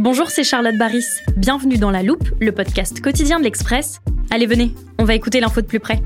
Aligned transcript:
Bonjour, 0.00 0.30
c'est 0.30 0.44
Charlotte 0.44 0.78
Baris. 0.78 1.04
Bienvenue 1.36 1.76
dans 1.76 1.90
La 1.90 2.02
Loupe, 2.02 2.26
le 2.40 2.52
podcast 2.52 3.02
quotidien 3.02 3.38
de 3.38 3.44
l'Express. 3.44 4.00
Allez, 4.30 4.46
venez, 4.46 4.72
on 4.98 5.04
va 5.04 5.14
écouter 5.14 5.40
l'info 5.40 5.60
de 5.60 5.66
plus 5.66 5.78
près. 5.78 6.00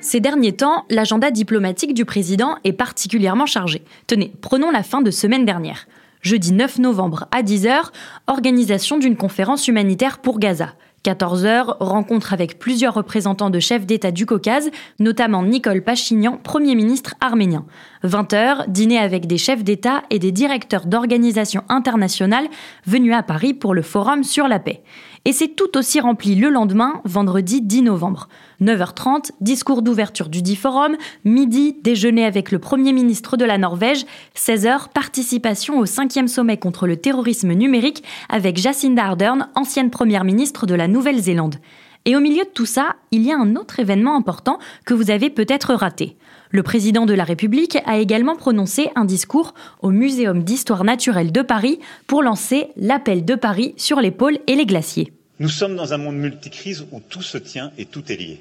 Ces 0.00 0.18
derniers 0.18 0.56
temps, 0.56 0.84
l'agenda 0.90 1.30
diplomatique 1.30 1.94
du 1.94 2.04
président 2.04 2.56
est 2.64 2.72
particulièrement 2.72 3.46
chargé. 3.46 3.84
Tenez, 4.08 4.32
prenons 4.40 4.72
la 4.72 4.82
fin 4.82 5.00
de 5.00 5.12
semaine 5.12 5.44
dernière. 5.44 5.86
Jeudi 6.22 6.52
9 6.52 6.80
novembre 6.80 7.28
à 7.30 7.44
10h, 7.44 7.92
organisation 8.26 8.98
d'une 8.98 9.16
conférence 9.16 9.68
humanitaire 9.68 10.18
pour 10.18 10.40
Gaza. 10.40 10.74
14h, 11.04 11.76
rencontre 11.80 12.32
avec 12.32 12.58
plusieurs 12.58 12.94
représentants 12.94 13.50
de 13.50 13.58
chefs 13.58 13.86
d'État 13.86 14.12
du 14.12 14.24
Caucase, 14.24 14.70
notamment 15.00 15.42
Nicole 15.42 15.82
Pachignan, 15.82 16.38
Premier 16.42 16.74
ministre 16.74 17.14
arménien. 17.20 17.64
20h, 18.04 18.68
dîner 18.68 18.98
avec 18.98 19.26
des 19.26 19.38
chefs 19.38 19.64
d'État 19.64 20.02
et 20.10 20.18
des 20.18 20.32
directeurs 20.32 20.86
d'organisations 20.86 21.64
internationales 21.68 22.46
venus 22.86 23.14
à 23.14 23.22
Paris 23.22 23.54
pour 23.54 23.74
le 23.74 23.82
Forum 23.82 24.22
sur 24.22 24.48
la 24.48 24.58
paix. 24.58 24.82
Et 25.24 25.32
c'est 25.32 25.54
tout 25.54 25.78
aussi 25.78 26.00
rempli 26.00 26.34
le 26.34 26.48
lendemain, 26.48 27.00
vendredi 27.04 27.62
10 27.62 27.82
novembre. 27.82 28.28
9h30, 28.60 29.30
discours 29.40 29.82
d'ouverture 29.82 30.28
du 30.28 30.42
dit 30.42 30.56
forum, 30.56 30.96
midi, 31.24 31.76
déjeuner 31.80 32.24
avec 32.24 32.50
le 32.50 32.58
Premier 32.58 32.92
ministre 32.92 33.36
de 33.36 33.44
la 33.44 33.56
Norvège, 33.56 34.04
16h, 34.36 34.88
participation 34.92 35.78
au 35.78 35.84
5e 35.84 36.26
sommet 36.26 36.56
contre 36.56 36.88
le 36.88 36.96
terrorisme 36.96 37.52
numérique 37.52 38.02
avec 38.28 38.56
Jacinda 38.56 39.04
Ardern, 39.04 39.48
ancienne 39.54 39.90
Première 39.90 40.24
ministre 40.24 40.66
de 40.66 40.74
la 40.74 40.88
Nouvelle-Zélande. 40.88 41.56
Et 42.04 42.16
au 42.16 42.20
milieu 42.20 42.42
de 42.42 42.50
tout 42.52 42.66
ça, 42.66 42.96
il 43.12 43.22
y 43.22 43.30
a 43.30 43.38
un 43.38 43.54
autre 43.54 43.78
événement 43.78 44.16
important 44.16 44.58
que 44.84 44.94
vous 44.94 45.12
avez 45.12 45.30
peut-être 45.30 45.74
raté. 45.74 46.16
Le 46.54 46.62
président 46.62 47.06
de 47.06 47.14
la 47.14 47.24
République 47.24 47.78
a 47.86 47.98
également 47.98 48.36
prononcé 48.36 48.90
un 48.94 49.06
discours 49.06 49.54
au 49.80 49.88
Muséum 49.88 50.44
d'histoire 50.44 50.84
naturelle 50.84 51.32
de 51.32 51.40
Paris 51.40 51.80
pour 52.06 52.22
lancer 52.22 52.66
l'appel 52.76 53.24
de 53.24 53.34
Paris 53.34 53.72
sur 53.78 54.02
les 54.02 54.10
pôles 54.10 54.38
et 54.46 54.54
les 54.54 54.66
glaciers. 54.66 55.14
Nous 55.40 55.48
sommes 55.48 55.76
dans 55.76 55.94
un 55.94 55.96
monde 55.96 56.18
multicrise 56.18 56.84
où 56.92 57.00
tout 57.00 57.22
se 57.22 57.38
tient 57.38 57.72
et 57.78 57.86
tout 57.86 58.12
est 58.12 58.16
lié. 58.16 58.40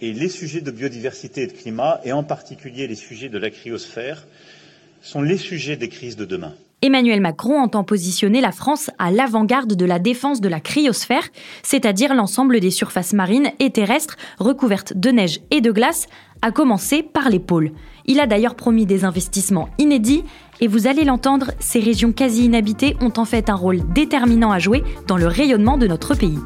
Et 0.00 0.12
les 0.12 0.28
sujets 0.28 0.62
de 0.62 0.72
biodiversité 0.72 1.42
et 1.42 1.46
de 1.46 1.52
climat, 1.52 2.00
et 2.04 2.12
en 2.12 2.24
particulier 2.24 2.88
les 2.88 2.96
sujets 2.96 3.28
de 3.28 3.38
la 3.38 3.50
cryosphère, 3.50 4.26
sont 5.00 5.22
les 5.22 5.38
sujets 5.38 5.76
des 5.76 5.88
crises 5.88 6.16
de 6.16 6.24
demain. 6.24 6.54
Emmanuel 6.84 7.22
Macron 7.22 7.62
entend 7.62 7.82
positionner 7.82 8.42
la 8.42 8.52
France 8.52 8.90
à 8.98 9.10
l'avant-garde 9.10 9.72
de 9.72 9.86
la 9.86 9.98
défense 9.98 10.42
de 10.42 10.50
la 10.50 10.60
cryosphère, 10.60 11.26
c'est-à-dire 11.62 12.12
l'ensemble 12.12 12.60
des 12.60 12.70
surfaces 12.70 13.14
marines 13.14 13.48
et 13.58 13.70
terrestres 13.70 14.18
recouvertes 14.38 14.92
de 14.94 15.08
neige 15.08 15.40
et 15.50 15.62
de 15.62 15.72
glace, 15.72 16.08
à 16.42 16.50
commencer 16.50 17.02
par 17.02 17.30
les 17.30 17.38
pôles. 17.38 17.72
Il 18.04 18.20
a 18.20 18.26
d'ailleurs 18.26 18.54
promis 18.54 18.84
des 18.84 19.06
investissements 19.06 19.70
inédits, 19.78 20.24
et 20.60 20.66
vous 20.66 20.86
allez 20.86 21.04
l'entendre, 21.04 21.52
ces 21.58 21.80
régions 21.80 22.12
quasi 22.12 22.44
inhabitées 22.44 22.98
ont 23.00 23.14
en 23.16 23.24
fait 23.24 23.48
un 23.48 23.54
rôle 23.54 23.80
déterminant 23.94 24.52
à 24.52 24.58
jouer 24.58 24.84
dans 25.06 25.16
le 25.16 25.26
rayonnement 25.26 25.78
de 25.78 25.86
notre 25.86 26.14
pays. 26.14 26.38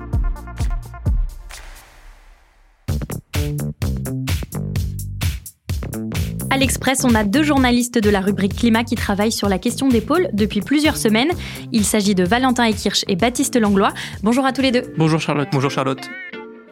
l'Express, 6.59 7.05
on 7.05 7.15
a 7.15 7.25
deux 7.25 7.43
journalistes 7.43 7.99
de 7.99 8.11
la 8.11 8.21
rubrique 8.21 8.57
climat 8.57 8.85
qui 8.85 8.97
travaillent 8.97 9.33
sur 9.33 9.49
la 9.49 9.59
question 9.59 9.89
des 9.89 10.01
pôles 10.01 10.29
depuis 10.33 10.61
plusieurs 10.61 10.97
semaines. 10.97 11.31
Il 11.73 11.85
s'agit 11.85 12.15
de 12.15 12.25
Valentin 12.25 12.65
Ekirch 12.65 13.05
et 13.09 13.17
Baptiste 13.17 13.57
Langlois. 13.57 13.93
Bonjour 14.23 14.45
à 14.45 14.53
tous 14.53 14.63
les 14.63 14.73
deux. 14.73 14.83
Bonjour 14.97 15.21
Charlotte. 15.21 15.49
Bonjour 15.53 15.71
Charlotte. 15.71 16.09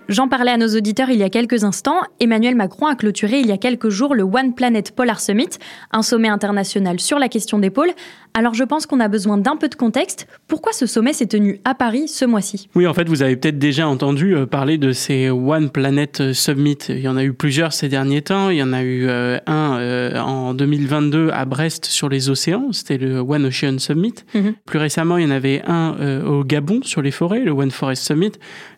J'en 0.08 0.28
parlais 0.28 0.52
à 0.52 0.56
nos 0.56 0.68
auditeurs 0.68 1.10
il 1.10 1.18
y 1.18 1.24
a 1.24 1.30
quelques 1.30 1.64
instants. 1.64 1.98
Emmanuel 2.20 2.54
Macron 2.54 2.86
a 2.86 2.94
clôturé 2.94 3.40
il 3.40 3.46
y 3.46 3.52
a 3.52 3.56
quelques 3.56 3.88
jours 3.88 4.14
le 4.14 4.22
One 4.22 4.54
Planet 4.54 4.92
Polar 4.92 5.18
Summit, 5.20 5.48
un 5.90 6.02
sommet 6.02 6.28
international 6.28 7.00
sur 7.00 7.18
la 7.18 7.28
question 7.28 7.58
des 7.58 7.70
pôles. 7.70 7.90
Alors 8.32 8.54
je 8.54 8.64
pense 8.64 8.86
qu'on 8.86 9.00
a 9.00 9.08
besoin 9.08 9.38
d'un 9.38 9.56
peu 9.56 9.68
de 9.68 9.74
contexte. 9.74 10.28
Pourquoi 10.46 10.72
ce 10.72 10.86
sommet 10.86 11.12
s'est 11.12 11.26
tenu 11.26 11.58
à 11.64 11.74
Paris 11.74 12.06
ce 12.06 12.24
mois-ci? 12.24 12.68
Oui, 12.74 12.86
en 12.86 12.92
fait, 12.92 13.08
vous 13.08 13.22
avez 13.22 13.34
peut-être 13.34 13.58
déjà 13.58 13.88
entendu 13.88 14.36
euh, 14.36 14.44
parler 14.44 14.76
de 14.76 14.92
ces 14.92 15.30
One 15.30 15.70
Planet 15.70 16.34
Summit. 16.34 16.78
Il 16.90 17.00
y 17.00 17.08
en 17.08 17.16
a 17.16 17.24
eu 17.24 17.32
plusieurs 17.32 17.72
ces 17.72 17.88
derniers 17.88 18.20
temps. 18.20 18.50
Il 18.50 18.58
y 18.58 18.62
en 18.62 18.74
a 18.74 18.82
eu 18.82 19.06
euh, 19.08 19.38
un 19.46 19.78
euh, 19.78 20.20
en 20.20 20.52
2022 20.52 21.30
à 21.32 21.46
Brest 21.46 21.86
sur 21.86 22.10
les 22.10 22.28
océans. 22.28 22.68
C'était 22.72 22.98
le 22.98 23.20
One 23.20 23.46
Ocean 23.46 23.78
Summit. 23.78 24.14
Mhm. 24.34 24.54
Plus 24.66 24.78
récemment, 24.78 25.16
il 25.16 25.24
y 25.24 25.26
en 25.26 25.30
avait 25.30 25.62
un 25.66 25.96
au 26.26 26.44
Gabon 26.44 26.80
sur 26.82 27.00
les 27.00 27.10
forêts, 27.10 27.40
le 27.40 27.52
One 27.52 27.70
Forest 27.70 28.04
Summit. 28.04 28.32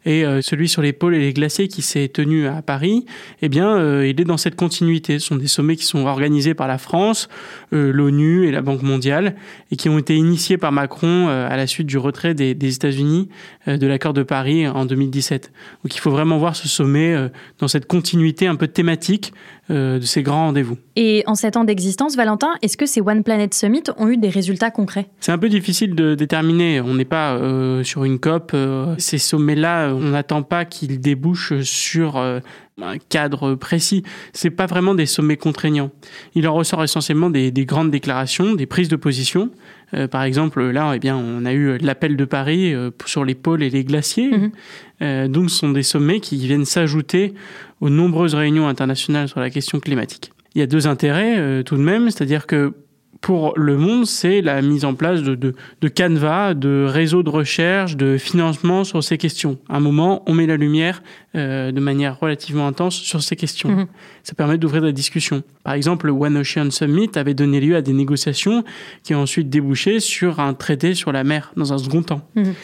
Et 0.07 0.25
celui 0.41 0.69
sur 0.69 0.83
les 0.83 0.93
pôles 0.93 1.18
les 1.19 1.33
glaciers 1.33 1.69
qui 1.69 1.83
s'est 1.83 2.09
tenu 2.09 2.47
à 2.47 2.63
Paris, 2.63 3.05
eh 3.43 3.49
bien, 3.49 3.77
euh, 3.77 4.07
il 4.07 4.21
est 4.21 4.25
dans 4.25 4.37
cette 4.37 4.57
continuité. 4.57 5.19
Ce 5.19 5.27
sont 5.27 5.37
des 5.37 5.47
sommets 5.47 5.77
qui 5.77 5.85
sont 5.85 6.07
organisés 6.07 6.55
par 6.55 6.69
la 6.69 6.79
France, 6.79 7.29
euh, 7.73 7.93
l'ONU 7.93 8.47
et 8.47 8.51
la 8.51 8.63
Banque 8.63 8.83
mondiale, 8.83 9.37
et 9.71 9.77
qui 9.77 9.89
ont 9.89 9.99
été 9.99 10.17
initiés 10.17 10.57
par 10.57 10.73
Macron 10.73 11.29
euh, 11.29 11.49
à 11.49 11.57
la 11.57 11.67
suite 11.67 11.87
du 11.87 11.99
retrait 11.99 12.35
des 12.35 12.75
États-Unis 12.75 13.29
de 13.77 13.87
l'accord 13.87 14.13
de 14.13 14.23
Paris 14.23 14.67
en 14.67 14.85
2017. 14.85 15.53
Donc, 15.85 15.95
il 15.95 16.01
faut 16.01 16.11
vraiment 16.11 16.39
voir 16.39 16.57
ce 16.57 16.69
sommet 16.69 17.15
dans 17.59 17.69
cette 17.69 17.87
continuité 17.87 18.47
un 18.47 18.57
peu 18.57 18.69
thématique 18.69 19.33
de 19.71 20.01
ces 20.01 20.23
grands 20.23 20.47
rendez-vous. 20.47 20.79
Et 20.97 21.23
en 21.27 21.35
sept 21.35 21.57
ans 21.57 21.65
d'existence, 21.65 22.17
Valentin, 22.17 22.49
est-ce 22.63 22.77
que 22.77 22.87
ces 22.87 23.01
One 23.01 23.23
Planet 23.23 23.53
Summit 23.53 23.83
ont 23.99 24.09
eu 24.09 24.17
des 24.17 24.31
résultats 24.31 24.71
concrets? 24.71 25.09
C'est 25.21 25.33
un 25.33 25.39
peu 25.39 25.49
difficile 25.49 25.95
de 25.95 26.15
déterminer. 26.15 26.81
On 26.81 26.95
n'est 26.95 27.05
pas 27.05 27.39
sur 27.85 28.05
une 28.05 28.19
COP. 28.19 28.57
ces 28.99 29.19
sommets-là, 29.19 29.93
on 29.95 30.11
n'attend 30.11 30.43
pas 30.43 30.65
qu'ils 30.65 30.99
débouche 31.09 31.61
sur 31.63 32.17
euh, 32.17 32.41
un 32.81 32.99
cadre 32.99 33.55
précis. 33.55 34.03
C'est 34.33 34.51
pas 34.51 34.67
vraiment 34.67 34.95
des 34.95 35.07
sommets 35.07 35.37
contraignants. 35.37 35.91
Il 36.35 36.47
en 36.47 36.55
ressort 36.55 36.85
essentiellement 36.85 37.31
des, 37.31 37.51
grandes 37.65 37.91
déclarations, 37.91 38.55
des 38.55 38.67
prises 38.67 38.89
de 38.89 38.97
position. 38.97 39.51
Euh, 39.95 40.07
par 40.07 40.23
exemple, 40.23 40.63
là, 40.63 40.93
eh 40.95 40.99
bien, 40.99 41.17
on 41.17 41.45
a 41.45 41.53
eu 41.53 41.79
l'appel 41.79 42.17
de 42.17 42.25
Paris 42.25 42.75
euh, 42.75 42.91
sur 43.07 43.25
les 43.25 43.35
pôles 43.35 43.63
et 43.63 43.71
les 43.71 43.85
glaciers. 43.85 44.31
Mhm. 44.31 45.29
donc, 45.29 45.51
ce 45.51 45.57
sont 45.57 45.71
des 45.71 45.83
sommets 45.83 46.21
qui 46.21 46.37
viennent 46.37 46.65
s'ajouter 46.65 47.35
aux 47.81 47.91
nombreuses 47.91 48.35
réunions 48.35 48.69
internationales 48.69 49.29
sur 49.29 49.41
la 49.41 49.51
question 49.51 49.81
climatique. 49.81 50.33
Il 50.55 50.59
y 50.59 50.63
a 50.63 50.67
deux 50.67 50.87
intérêts 50.87 51.63
tout 51.63 51.77
de 51.77 51.83
même, 51.83 52.11
c'est-à-dire 52.11 52.47
que 52.47 52.73
pour 53.21 53.53
le 53.57 53.77
monde, 53.77 54.07
c'est 54.07 54.41
la 54.41 54.63
mise 54.63 54.85
en 54.85 54.95
place 54.95 55.23
de, 55.23 55.35
de, 55.35 55.55
de 55.81 55.89
canevas, 55.89 56.55
de 56.55 56.87
réseaux 56.89 57.23
de 57.23 57.31
recherche, 57.31 57.97
de 57.97 58.17
financement 58.17 58.85
sur 58.85 59.03
ces 59.03 59.19
questions. 59.19 59.59
À 59.69 59.77
un 59.77 59.81
moment, 59.81 60.23
on 60.27 60.35
met 60.35 60.47
la 60.47 60.57
lumière 60.57 61.03
euh, 61.35 61.73
de 61.73 61.81
manière 61.81 62.19
relativement 62.21 62.67
intense 62.67 62.95
sur 62.95 63.23
ces 63.23 63.37
questions. 63.37 63.71
Mhm. 63.71 63.87
Ça 64.23 64.35
permet 64.35 64.57
d'ouvrir 64.57 64.83
la 64.83 64.93
discussion. 64.93 65.43
Par 65.65 65.75
exemple, 65.75 66.07
le 66.07 66.13
One 66.13 66.37
Ocean 66.37 66.71
Summit 66.71 67.11
avait 67.17 67.35
donné 67.35 67.61
lieu 67.61 67.77
à 67.77 67.83
des 67.83 67.93
négociations 67.93 68.65
qui 69.03 69.15
ont 69.15 69.23
ensuite 69.23 69.51
débouché 69.51 70.01
sur 70.01 70.41
un 70.41 70.55
traité 70.55 70.95
sur 70.95 71.13
la 71.13 71.25
mer 71.25 71.53
dans 71.57 71.73
un 71.73 71.79
second 71.79 72.03
temps. 72.03 72.23
Mhm. 72.37 72.55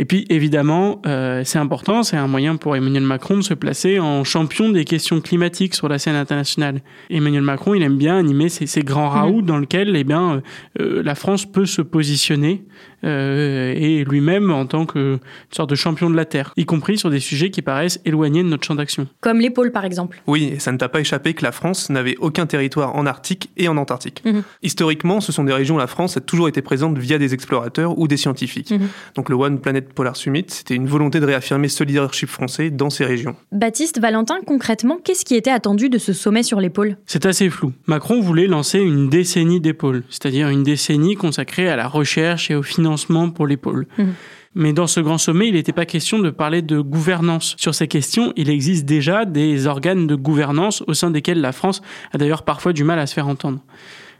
Et 0.00 0.06
puis 0.06 0.24
évidemment, 0.30 1.02
euh, 1.04 1.42
c'est 1.44 1.58
important, 1.58 2.02
c'est 2.02 2.16
un 2.16 2.26
moyen 2.26 2.56
pour 2.56 2.74
Emmanuel 2.74 3.02
Macron 3.02 3.36
de 3.36 3.42
se 3.42 3.52
placer 3.52 3.98
en 3.98 4.24
champion 4.24 4.70
des 4.70 4.86
questions 4.86 5.20
climatiques 5.20 5.74
sur 5.74 5.90
la 5.90 5.98
scène 5.98 6.14
internationale. 6.14 6.80
Emmanuel 7.10 7.42
Macron, 7.42 7.74
il 7.74 7.82
aime 7.82 7.98
bien 7.98 8.16
animer 8.16 8.48
ces, 8.48 8.66
ces 8.66 8.80
grands 8.80 9.10
raouts 9.10 9.42
dans 9.42 9.58
lesquels 9.58 9.94
eh 9.94 10.04
bien, 10.04 10.40
euh, 10.80 11.02
la 11.02 11.14
France 11.14 11.44
peut 11.44 11.66
se 11.66 11.82
positionner 11.82 12.64
euh, 13.04 13.72
et 13.76 14.04
lui-même 14.04 14.50
en 14.50 14.66
tant 14.66 14.86
que 14.86 15.18
sorte 15.50 15.70
de 15.70 15.74
champion 15.74 16.10
de 16.10 16.16
la 16.16 16.24
Terre, 16.24 16.52
y 16.56 16.64
compris 16.64 16.98
sur 16.98 17.10
des 17.10 17.20
sujets 17.20 17.50
qui 17.50 17.62
paraissent 17.62 18.00
éloignés 18.04 18.42
de 18.42 18.48
notre 18.48 18.64
champ 18.64 18.74
d'action. 18.74 19.06
Comme 19.20 19.40
l'épaule 19.40 19.72
par 19.72 19.84
exemple. 19.84 20.22
Oui, 20.26 20.52
et 20.54 20.58
ça 20.58 20.72
ne 20.72 20.78
t'a 20.78 20.88
pas 20.88 21.00
échappé 21.00 21.34
que 21.34 21.42
la 21.42 21.52
France 21.52 21.90
n'avait 21.90 22.16
aucun 22.18 22.46
territoire 22.46 22.96
en 22.96 23.06
Arctique 23.06 23.50
et 23.56 23.68
en 23.68 23.76
Antarctique. 23.76 24.22
Mhm. 24.24 24.42
Historiquement, 24.62 25.20
ce 25.20 25.32
sont 25.32 25.44
des 25.44 25.52
régions 25.52 25.76
où 25.76 25.78
la 25.78 25.86
France 25.86 26.16
a 26.16 26.20
toujours 26.20 26.48
été 26.48 26.62
présente 26.62 26.98
via 26.98 27.18
des 27.18 27.34
explorateurs 27.34 27.98
ou 27.98 28.08
des 28.08 28.16
scientifiques. 28.16 28.70
Mhm. 28.70 28.88
Donc 29.14 29.28
le 29.28 29.36
One 29.36 29.60
Planet 29.60 29.92
Polar 29.92 30.16
Summit, 30.16 30.46
c'était 30.48 30.74
une 30.74 30.86
volonté 30.86 31.20
de 31.20 31.26
réaffirmer 31.26 31.68
ce 31.68 31.84
leadership 31.84 32.28
français 32.28 32.70
dans 32.70 32.90
ces 32.90 33.04
régions. 33.04 33.36
Baptiste, 33.52 34.00
Valentin, 34.00 34.38
concrètement, 34.46 34.98
qu'est-ce 35.02 35.24
qui 35.24 35.36
était 35.36 35.50
attendu 35.50 35.88
de 35.88 35.98
ce 35.98 36.12
sommet 36.12 36.42
sur 36.42 36.60
l'épaule? 36.60 36.96
C'est 37.06 37.26
assez 37.26 37.48
flou. 37.50 37.72
Macron 37.86 38.20
voulait 38.20 38.46
lancer 38.46 38.78
une 38.78 39.08
décennie 39.08 39.60
d'épaule, 39.60 40.02
c'est-à-dire 40.10 40.48
une 40.48 40.62
décennie 40.62 41.14
consacrée 41.14 41.68
à 41.68 41.76
la 41.76 41.88
recherche 41.88 42.50
et 42.50 42.54
au 42.54 42.62
financement 42.62 42.89
pour 43.34 43.46
l'épaule. 43.46 43.86
Mhm. 43.98 44.14
Mais 44.54 44.72
dans 44.72 44.88
ce 44.88 44.98
grand 44.98 45.18
sommet, 45.18 45.48
il 45.48 45.54
n'était 45.54 45.72
pas 45.72 45.86
question 45.86 46.18
de 46.18 46.30
parler 46.30 46.60
de 46.60 46.80
gouvernance. 46.80 47.54
Sur 47.56 47.74
ces 47.74 47.86
questions, 47.86 48.32
il 48.36 48.50
existe 48.50 48.84
déjà 48.84 49.24
des 49.24 49.66
organes 49.66 50.08
de 50.08 50.16
gouvernance 50.16 50.82
au 50.88 50.94
sein 50.94 51.10
desquels 51.10 51.40
la 51.40 51.52
France 51.52 51.82
a 52.12 52.18
d'ailleurs 52.18 52.42
parfois 52.42 52.72
du 52.72 52.82
mal 52.82 52.98
à 52.98 53.06
se 53.06 53.14
faire 53.14 53.28
entendre. 53.28 53.60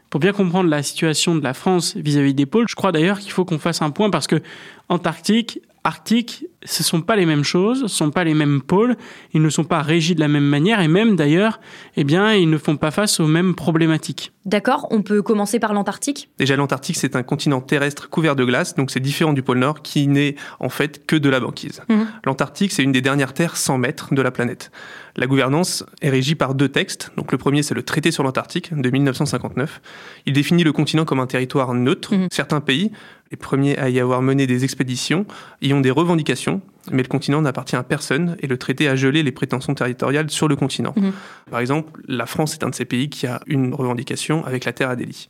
Pour 0.09 0.19
bien 0.19 0.31
comprendre 0.31 0.69
la 0.69 0.83
situation 0.83 1.35
de 1.35 1.43
la 1.43 1.53
France 1.53 1.95
vis-à-vis 1.97 2.33
des 2.33 2.45
pôles, 2.45 2.67
je 2.69 2.75
crois 2.75 2.91
d'ailleurs 2.91 3.19
qu'il 3.19 3.31
faut 3.31 3.45
qu'on 3.45 3.59
fasse 3.59 3.81
un 3.81 3.91
point 3.91 4.09
parce 4.09 4.27
que 4.27 4.41
Antarctique, 4.89 5.61
Arctique, 5.83 6.45
ce 6.63 6.83
sont 6.83 7.01
pas 7.01 7.15
les 7.15 7.25
mêmes 7.25 7.43
choses, 7.43 7.81
ce 7.81 7.87
sont 7.87 8.11
pas 8.11 8.23
les 8.23 8.33
mêmes 8.33 8.61
pôles, 8.61 8.95
ils 9.33 9.41
ne 9.41 9.49
sont 9.49 9.63
pas 9.63 9.81
régis 9.81 10.15
de 10.15 10.19
la 10.19 10.27
même 10.27 10.45
manière 10.45 10.81
et 10.81 10.87
même 10.87 11.15
d'ailleurs, 11.15 11.59
eh 11.97 12.03
bien, 12.03 12.33
ils 12.33 12.49
ne 12.49 12.57
font 12.57 12.77
pas 12.77 12.91
face 12.91 13.19
aux 13.19 13.27
mêmes 13.27 13.55
problématiques. 13.55 14.31
D'accord, 14.45 14.87
on 14.91 15.01
peut 15.01 15.21
commencer 15.21 15.59
par 15.59 15.73
l'Antarctique? 15.73 16.29
Déjà, 16.39 16.55
l'Antarctique, 16.55 16.97
c'est 16.97 17.15
un 17.15 17.23
continent 17.23 17.61
terrestre 17.61 18.09
couvert 18.09 18.35
de 18.35 18.43
glace, 18.43 18.75
donc 18.75 18.91
c'est 18.91 18.99
différent 18.99 19.33
du 19.33 19.43
pôle 19.43 19.59
Nord 19.59 19.81
qui 19.81 20.07
n'est 20.07 20.35
en 20.59 20.69
fait 20.69 21.05
que 21.05 21.15
de 21.15 21.29
la 21.29 21.39
banquise. 21.39 21.81
Mhm. 21.89 22.07
L'Antarctique, 22.25 22.71
c'est 22.71 22.83
une 22.83 22.91
des 22.91 23.01
dernières 23.01 23.33
terres 23.33 23.57
100 23.57 23.77
mètres 23.77 24.13
de 24.13 24.21
la 24.21 24.31
planète. 24.31 24.71
La 25.15 25.27
gouvernance 25.27 25.85
est 26.01 26.09
régie 26.09 26.35
par 26.35 26.55
deux 26.55 26.69
textes. 26.69 27.11
Donc 27.17 27.31
le 27.31 27.37
premier, 27.37 27.63
c'est 27.63 27.73
le 27.73 27.83
traité 27.83 28.11
sur 28.11 28.23
l'Antarctique 28.23 28.73
de 28.73 28.89
1959. 28.89 29.81
Il 30.25 30.33
définit 30.33 30.63
le 30.63 30.71
continent 30.71 31.05
comme 31.05 31.19
un 31.19 31.27
territoire 31.27 31.73
neutre. 31.73 32.15
Mhm. 32.15 32.27
Certains 32.31 32.61
pays, 32.61 32.91
les 33.31 33.37
premiers 33.37 33.77
à 33.77 33.89
y 33.89 33.99
avoir 33.99 34.21
mené 34.21 34.45
des 34.45 34.63
expéditions, 34.63 35.25
y 35.61 35.73
ont 35.73 35.81
des 35.81 35.91
revendications, 35.91 36.50
mais 36.89 37.03
le 37.03 37.07
continent 37.07 37.41
n'appartient 37.41 37.75
à 37.75 37.83
personne 37.83 38.35
et 38.39 38.47
le 38.47 38.57
traité 38.57 38.87
a 38.87 38.95
gelé 38.95 39.23
les 39.23 39.31
prétentions 39.31 39.75
territoriales 39.75 40.29
sur 40.29 40.47
le 40.47 40.55
continent. 40.55 40.93
Mhm. 40.95 41.11
Par 41.49 41.59
exemple, 41.59 42.01
la 42.07 42.25
France 42.25 42.53
est 42.53 42.63
un 42.63 42.69
de 42.69 42.75
ces 42.75 42.85
pays 42.85 43.09
qui 43.09 43.27
a 43.27 43.41
une 43.45 43.73
revendication 43.73 44.45
avec 44.45 44.65
la 44.65 44.73
terre 44.73 44.89
Adélie. 44.89 45.27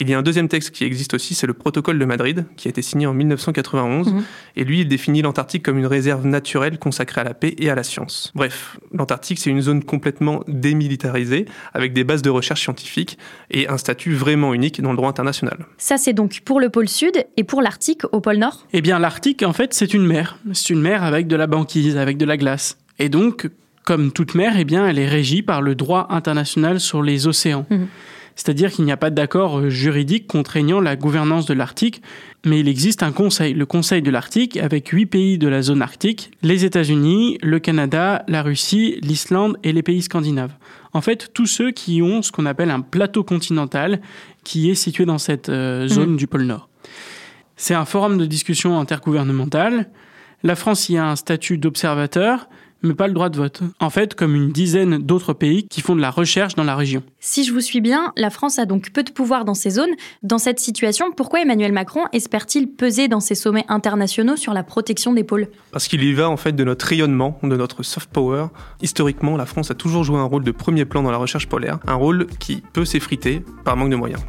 Il 0.00 0.10
y 0.10 0.14
a 0.14 0.18
un 0.18 0.22
deuxième 0.22 0.48
texte 0.48 0.72
qui 0.72 0.84
existe 0.84 1.14
aussi, 1.14 1.34
c'est 1.34 1.46
le 1.46 1.54
protocole 1.54 1.98
de 2.00 2.04
Madrid, 2.04 2.46
qui 2.56 2.66
a 2.66 2.70
été 2.70 2.82
signé 2.82 3.06
en 3.06 3.14
1991. 3.14 4.12
Mhm. 4.12 4.24
Et 4.56 4.64
lui, 4.64 4.80
il 4.80 4.88
définit 4.88 5.22
l'Antarctique 5.22 5.62
comme 5.62 5.78
une 5.78 5.86
réserve 5.86 6.26
naturelle 6.26 6.78
consacrée 6.78 7.20
à 7.20 7.24
la 7.24 7.34
paix 7.34 7.54
et 7.58 7.70
à 7.70 7.76
la 7.76 7.84
science. 7.84 8.32
Bref, 8.34 8.76
l'Antarctique, 8.92 9.38
c'est 9.38 9.50
une 9.50 9.60
zone 9.60 9.84
complètement 9.84 10.42
démilitarisée, 10.48 11.46
avec 11.74 11.92
des 11.92 12.02
bases 12.02 12.22
de 12.22 12.30
recherche 12.30 12.62
scientifique 12.62 13.18
et 13.52 13.68
un 13.68 13.78
statut 13.78 14.14
vraiment 14.14 14.52
unique 14.52 14.80
dans 14.80 14.90
le 14.90 14.96
droit 14.96 15.08
international. 15.08 15.58
Ça, 15.78 15.96
c'est 15.96 16.12
donc 16.12 16.40
pour 16.44 16.58
le 16.58 16.70
pôle 16.70 16.88
sud 16.88 17.24
et 17.36 17.44
pour 17.44 17.62
l'Arctique 17.62 18.02
au 18.10 18.20
pôle 18.20 18.38
nord? 18.38 18.66
Eh 18.72 18.80
bien, 18.80 18.98
l'Arctique, 18.98 19.44
en 19.44 19.52
fait, 19.52 19.74
c'est 19.74 19.94
une 19.94 20.06
mer. 20.06 20.38
C'est 20.52 20.70
une 20.70 20.80
mer 20.80 21.04
avec 21.04 21.28
de 21.28 21.36
la 21.36 21.46
banquise, 21.46 21.96
avec 21.96 22.16
de 22.16 22.24
la 22.24 22.36
glace. 22.36 22.78
Et 22.98 23.08
donc, 23.08 23.48
comme 23.84 24.12
toute 24.12 24.34
mer, 24.34 24.54
eh 24.58 24.64
bien, 24.64 24.88
elle 24.88 24.98
est 24.98 25.08
régie 25.08 25.42
par 25.42 25.62
le 25.62 25.74
droit 25.74 26.08
international 26.10 26.80
sur 26.80 27.02
les 27.02 27.26
océans. 27.28 27.66
Mhm. 27.70 27.86
C'est-à-dire 28.36 28.70
qu'il 28.72 28.84
n'y 28.84 28.92
a 28.92 28.96
pas 28.96 29.10
d'accord 29.10 29.58
euh, 29.58 29.68
juridique 29.68 30.26
contraignant 30.26 30.80
la 30.80 30.96
gouvernance 30.96 31.46
de 31.46 31.54
l'Arctique, 31.54 32.02
mais 32.44 32.60
il 32.60 32.68
existe 32.68 33.02
un 33.02 33.12
conseil, 33.12 33.54
le 33.54 33.66
Conseil 33.66 34.02
de 34.02 34.10
l'Arctique, 34.10 34.56
avec 34.56 34.88
huit 34.88 35.06
pays 35.06 35.38
de 35.38 35.48
la 35.48 35.62
zone 35.62 35.82
arctique, 35.82 36.30
les 36.42 36.64
États-Unis, 36.64 37.38
le 37.42 37.58
Canada, 37.58 38.24
la 38.28 38.42
Russie, 38.42 38.98
l'Islande 39.02 39.56
et 39.62 39.72
les 39.72 39.82
pays 39.82 40.02
scandinaves. 40.02 40.52
En 40.92 41.00
fait, 41.00 41.30
tous 41.32 41.46
ceux 41.46 41.70
qui 41.70 42.02
ont 42.02 42.22
ce 42.22 42.32
qu'on 42.32 42.46
appelle 42.46 42.70
un 42.70 42.80
plateau 42.80 43.24
continental 43.24 44.00
qui 44.44 44.70
est 44.70 44.74
situé 44.74 45.04
dans 45.04 45.18
cette 45.18 45.48
euh, 45.48 45.88
zone 45.88 46.12
mmh. 46.12 46.16
du 46.16 46.26
pôle 46.26 46.44
Nord. 46.44 46.68
C'est 47.56 47.74
un 47.74 47.84
forum 47.84 48.18
de 48.18 48.26
discussion 48.26 48.78
intergouvernemental. 48.78 49.88
La 50.42 50.56
France 50.56 50.88
y 50.88 50.98
a 50.98 51.06
un 51.06 51.16
statut 51.16 51.56
d'observateur, 51.56 52.48
mais 52.84 52.94
pas 52.94 53.08
le 53.08 53.14
droit 53.14 53.28
de 53.28 53.36
vote. 53.36 53.62
En 53.80 53.90
fait, 53.90 54.14
comme 54.14 54.34
une 54.34 54.50
dizaine 54.50 54.98
d'autres 54.98 55.32
pays 55.32 55.66
qui 55.66 55.80
font 55.80 55.96
de 55.96 56.00
la 56.00 56.10
recherche 56.10 56.54
dans 56.54 56.64
la 56.64 56.76
région. 56.76 57.02
Si 57.18 57.44
je 57.44 57.52
vous 57.52 57.60
suis 57.60 57.80
bien, 57.80 58.12
la 58.16 58.30
France 58.30 58.58
a 58.58 58.66
donc 58.66 58.90
peu 58.92 59.02
de 59.02 59.10
pouvoir 59.10 59.44
dans 59.44 59.54
ces 59.54 59.70
zones. 59.70 59.90
Dans 60.22 60.38
cette 60.38 60.60
situation, 60.60 61.10
pourquoi 61.16 61.40
Emmanuel 61.40 61.72
Macron 61.72 62.04
espère-t-il 62.12 62.68
peser 62.68 63.08
dans 63.08 63.20
ces 63.20 63.34
sommets 63.34 63.64
internationaux 63.68 64.36
sur 64.36 64.52
la 64.52 64.62
protection 64.62 65.12
des 65.12 65.24
pôles? 65.24 65.48
Parce 65.72 65.88
qu'il 65.88 66.02
y 66.02 66.12
va 66.12 66.28
en 66.28 66.36
fait 66.36 66.52
de 66.52 66.64
notre 66.64 66.86
rayonnement, 66.86 67.38
de 67.42 67.56
notre 67.56 67.82
soft 67.82 68.10
power. 68.10 68.46
Historiquement, 68.82 69.36
la 69.36 69.46
France 69.46 69.70
a 69.70 69.74
toujours 69.74 70.04
joué 70.04 70.18
un 70.18 70.24
rôle 70.24 70.44
de 70.44 70.50
premier 70.50 70.84
plan 70.84 71.02
dans 71.02 71.10
la 71.10 71.18
recherche 71.18 71.48
polaire, 71.48 71.78
un 71.86 71.94
rôle 71.94 72.26
qui 72.38 72.62
peut 72.72 72.84
s'effriter 72.84 73.42
par 73.64 73.76
manque 73.76 73.90
de 73.90 73.96
moyens. 73.96 74.20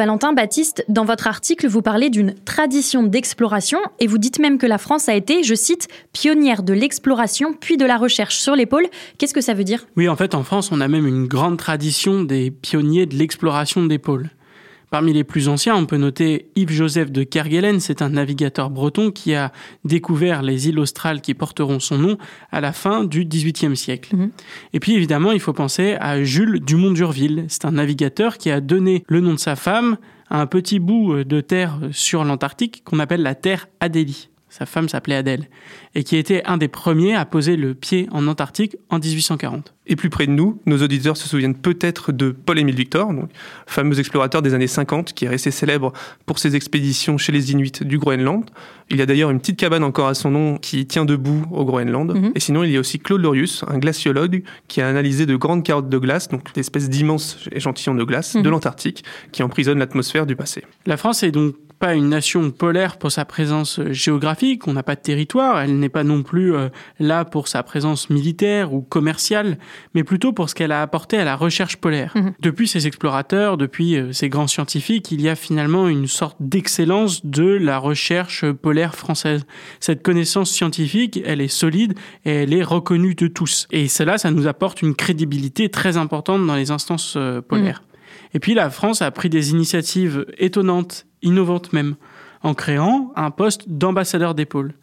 Valentin 0.00 0.32
Baptiste, 0.32 0.82
dans 0.88 1.04
votre 1.04 1.26
article, 1.26 1.68
vous 1.68 1.82
parlez 1.82 2.08
d'une 2.08 2.34
tradition 2.46 3.02
d'exploration 3.02 3.80
et 3.98 4.06
vous 4.06 4.16
dites 4.16 4.38
même 4.38 4.56
que 4.56 4.64
la 4.64 4.78
France 4.78 5.10
a 5.10 5.14
été, 5.14 5.42
je 5.42 5.54
cite, 5.54 5.88
pionnière 6.14 6.62
de 6.62 6.72
l'exploration 6.72 7.52
puis 7.52 7.76
de 7.76 7.84
la 7.84 7.98
recherche 7.98 8.38
sur 8.38 8.56
les 8.56 8.64
pôles. 8.64 8.86
Qu'est-ce 9.18 9.34
que 9.34 9.42
ça 9.42 9.52
veut 9.52 9.62
dire? 9.62 9.86
Oui, 9.98 10.08
en 10.08 10.16
fait, 10.16 10.34
en 10.34 10.42
France, 10.42 10.72
on 10.72 10.80
a 10.80 10.88
même 10.88 11.06
une 11.06 11.26
grande 11.26 11.58
tradition 11.58 12.22
des 12.22 12.50
pionniers 12.50 13.04
de 13.04 13.14
l'exploration 13.14 13.84
des 13.84 13.98
pôles. 13.98 14.30
Parmi 14.90 15.12
les 15.12 15.22
plus 15.22 15.48
anciens, 15.48 15.76
on 15.76 15.86
peut 15.86 15.96
noter 15.96 16.50
Yves-Joseph 16.56 17.12
de 17.12 17.22
Kerguelen, 17.22 17.78
c'est 17.78 18.02
un 18.02 18.08
navigateur 18.08 18.70
breton 18.70 19.12
qui 19.12 19.34
a 19.34 19.52
découvert 19.84 20.42
les 20.42 20.68
îles 20.68 20.80
australes 20.80 21.20
qui 21.20 21.34
porteront 21.34 21.78
son 21.78 21.96
nom 21.96 22.18
à 22.50 22.60
la 22.60 22.72
fin 22.72 23.04
du 23.04 23.24
XVIIIe 23.24 23.76
siècle. 23.76 24.16
Mhm. 24.16 24.30
Et 24.72 24.80
puis 24.80 24.94
évidemment, 24.94 25.30
il 25.30 25.38
faut 25.38 25.52
penser 25.52 25.96
à 26.00 26.24
Jules 26.24 26.58
Dumont 26.58 26.90
d'Urville, 26.90 27.44
c'est 27.46 27.66
un 27.66 27.72
navigateur 27.72 28.36
qui 28.36 28.50
a 28.50 28.60
donné 28.60 29.04
le 29.06 29.20
nom 29.20 29.34
de 29.34 29.38
sa 29.38 29.54
femme 29.54 29.96
à 30.28 30.40
un 30.40 30.46
petit 30.46 30.80
bout 30.80 31.22
de 31.22 31.40
terre 31.40 31.78
sur 31.92 32.24
l'Antarctique 32.24 32.82
qu'on 32.84 32.98
appelle 32.98 33.22
la 33.22 33.36
terre 33.36 33.68
Adélie. 33.78 34.29
Sa 34.50 34.66
femme 34.66 34.88
s'appelait 34.88 35.14
Adèle, 35.14 35.48
et 35.94 36.02
qui 36.02 36.16
était 36.16 36.42
un 36.44 36.56
des 36.56 36.66
premiers 36.66 37.14
à 37.14 37.24
poser 37.24 37.56
le 37.56 37.74
pied 37.74 38.08
en 38.10 38.26
Antarctique 38.26 38.76
en 38.88 38.98
1840. 38.98 39.72
Et 39.86 39.94
plus 39.94 40.10
près 40.10 40.26
de 40.26 40.32
nous, 40.32 40.60
nos 40.66 40.82
auditeurs 40.82 41.16
se 41.16 41.28
souviennent 41.28 41.54
peut-être 41.54 42.10
de 42.10 42.30
Paul-Émile 42.30 42.74
Victor, 42.74 43.12
donc, 43.12 43.30
fameux 43.66 43.98
explorateur 43.98 44.42
des 44.42 44.52
années 44.52 44.66
50 44.66 45.12
qui 45.12 45.24
est 45.24 45.28
resté 45.28 45.52
célèbre 45.52 45.92
pour 46.26 46.40
ses 46.40 46.56
expéditions 46.56 47.16
chez 47.16 47.30
les 47.30 47.52
Inuits 47.52 47.72
du 47.82 47.98
Groenland. 47.98 48.44
Il 48.90 48.96
y 48.96 49.02
a 49.02 49.06
d'ailleurs 49.06 49.30
une 49.30 49.38
petite 49.38 49.56
cabane 49.56 49.84
encore 49.84 50.08
à 50.08 50.14
son 50.14 50.32
nom 50.32 50.58
qui 50.58 50.84
tient 50.84 51.04
debout 51.04 51.44
au 51.52 51.64
Groenland. 51.64 52.12
Mhm. 52.12 52.32
Et 52.34 52.40
sinon, 52.40 52.64
il 52.64 52.72
y 52.72 52.76
a 52.76 52.80
aussi 52.80 52.98
Claude 52.98 53.22
Lorius, 53.22 53.64
un 53.68 53.78
glaciologue 53.78 54.42
qui 54.66 54.80
a 54.80 54.88
analysé 54.88 55.26
de 55.26 55.36
grandes 55.36 55.62
carottes 55.62 55.88
de 55.88 55.98
glace, 55.98 56.28
donc 56.28 56.52
d'espèces 56.54 56.88
d'immenses 56.88 57.48
échantillons 57.52 57.94
de 57.94 58.04
glace 58.04 58.34
de 58.34 58.40
mhm. 58.40 58.50
l'Antarctique 58.50 59.04
qui 59.30 59.44
emprisonnent 59.44 59.78
l'atmosphère 59.78 60.26
du 60.26 60.34
passé. 60.34 60.64
La 60.86 60.96
France 60.96 61.22
est 61.22 61.30
donc 61.30 61.54
pas 61.80 61.94
une 61.94 62.10
nation 62.10 62.50
polaire 62.50 62.98
pour 62.98 63.10
sa 63.10 63.24
présence 63.24 63.80
géographique, 63.90 64.68
on 64.68 64.74
n'a 64.74 64.82
pas 64.82 64.96
de 64.96 65.00
territoire, 65.00 65.60
elle 65.60 65.78
n'est 65.78 65.88
pas 65.88 66.04
non 66.04 66.22
plus 66.22 66.54
euh, 66.54 66.68
là 66.98 67.24
pour 67.24 67.48
sa 67.48 67.62
présence 67.62 68.10
militaire 68.10 68.74
ou 68.74 68.82
commerciale, 68.82 69.56
mais 69.94 70.04
plutôt 70.04 70.34
pour 70.34 70.50
ce 70.50 70.54
qu'elle 70.54 70.72
a 70.72 70.82
apporté 70.82 71.16
à 71.16 71.24
la 71.24 71.36
recherche 71.36 71.78
polaire. 71.78 72.12
Mhm. 72.14 72.34
Depuis 72.38 72.68
ces 72.68 72.86
explorateurs, 72.86 73.56
depuis 73.56 73.96
euh, 73.96 74.12
ces 74.12 74.28
grands 74.28 74.46
scientifiques, 74.46 75.10
il 75.10 75.22
y 75.22 75.28
a 75.30 75.34
finalement 75.34 75.88
une 75.88 76.06
sorte 76.06 76.36
d'excellence 76.38 77.24
de 77.24 77.44
la 77.44 77.78
recherche 77.78 78.44
polaire 78.52 78.94
française. 78.94 79.46
Cette 79.80 80.02
connaissance 80.02 80.50
scientifique, 80.50 81.22
elle 81.24 81.40
est 81.40 81.48
solide 81.48 81.94
et 82.26 82.42
elle 82.42 82.52
est 82.52 82.62
reconnue 82.62 83.14
de 83.14 83.26
tous. 83.26 83.66
Et 83.70 83.88
cela, 83.88 84.18
ça 84.18 84.30
nous 84.30 84.46
apporte 84.46 84.82
une 84.82 84.94
crédibilité 84.94 85.70
très 85.70 85.96
importante 85.96 86.46
dans 86.46 86.56
les 86.56 86.70
instances 86.70 87.14
euh, 87.16 87.40
polaires. 87.40 87.80
Mhm. 87.80 87.86
Et 88.34 88.38
puis 88.38 88.54
la 88.54 88.68
France 88.68 89.00
a 89.00 89.10
pris 89.10 89.30
des 89.30 89.50
initiatives 89.50 90.26
étonnantes 90.38 91.06
innovante 91.22 91.72
même, 91.72 91.96
en 92.42 92.54
créant 92.54 93.12
un 93.16 93.30
poste 93.30 93.68
d'ambassadeur 93.68 94.34
des 94.34 94.46
pôles. 94.46 94.74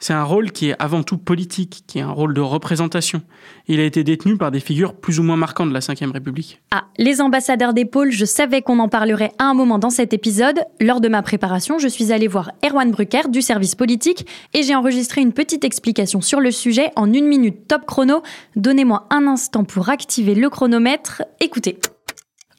C'est 0.00 0.12
un 0.12 0.22
rôle 0.22 0.52
qui 0.52 0.70
est 0.70 0.76
avant 0.78 1.02
tout 1.02 1.18
politique, 1.18 1.82
qui 1.88 1.98
est 1.98 2.02
un 2.02 2.10
rôle 2.10 2.32
de 2.32 2.40
représentation. 2.40 3.20
Il 3.66 3.80
a 3.80 3.84
été 3.84 4.04
détenu 4.04 4.36
par 4.36 4.52
des 4.52 4.60
figures 4.60 4.94
plus 4.94 5.18
ou 5.18 5.24
moins 5.24 5.36
marquantes 5.36 5.70
de 5.70 5.74
la 5.74 5.80
Ve 5.80 6.12
République. 6.12 6.60
Ah, 6.70 6.84
les 6.98 7.20
ambassadeurs 7.20 7.74
des 7.74 7.84
pôles, 7.84 8.12
je 8.12 8.24
savais 8.24 8.62
qu'on 8.62 8.78
en 8.78 8.88
parlerait 8.88 9.32
à 9.38 9.46
un 9.46 9.54
moment 9.54 9.78
dans 9.78 9.90
cet 9.90 10.12
épisode. 10.12 10.60
Lors 10.80 11.00
de 11.00 11.08
ma 11.08 11.22
préparation, 11.22 11.80
je 11.80 11.88
suis 11.88 12.12
allée 12.12 12.28
voir 12.28 12.52
Erwan 12.64 12.92
Brucker 12.92 13.28
du 13.28 13.42
service 13.42 13.74
politique 13.74 14.26
et 14.54 14.62
j'ai 14.62 14.76
enregistré 14.76 15.20
une 15.20 15.32
petite 15.32 15.64
explication 15.64 16.20
sur 16.20 16.38
le 16.38 16.52
sujet 16.52 16.92
en 16.94 17.12
une 17.12 17.26
minute 17.26 17.66
top 17.66 17.84
chrono. 17.84 18.22
Donnez-moi 18.54 19.06
un 19.10 19.26
instant 19.26 19.64
pour 19.64 19.88
activer 19.88 20.36
le 20.36 20.48
chronomètre. 20.48 21.22
Écoutez. 21.40 21.80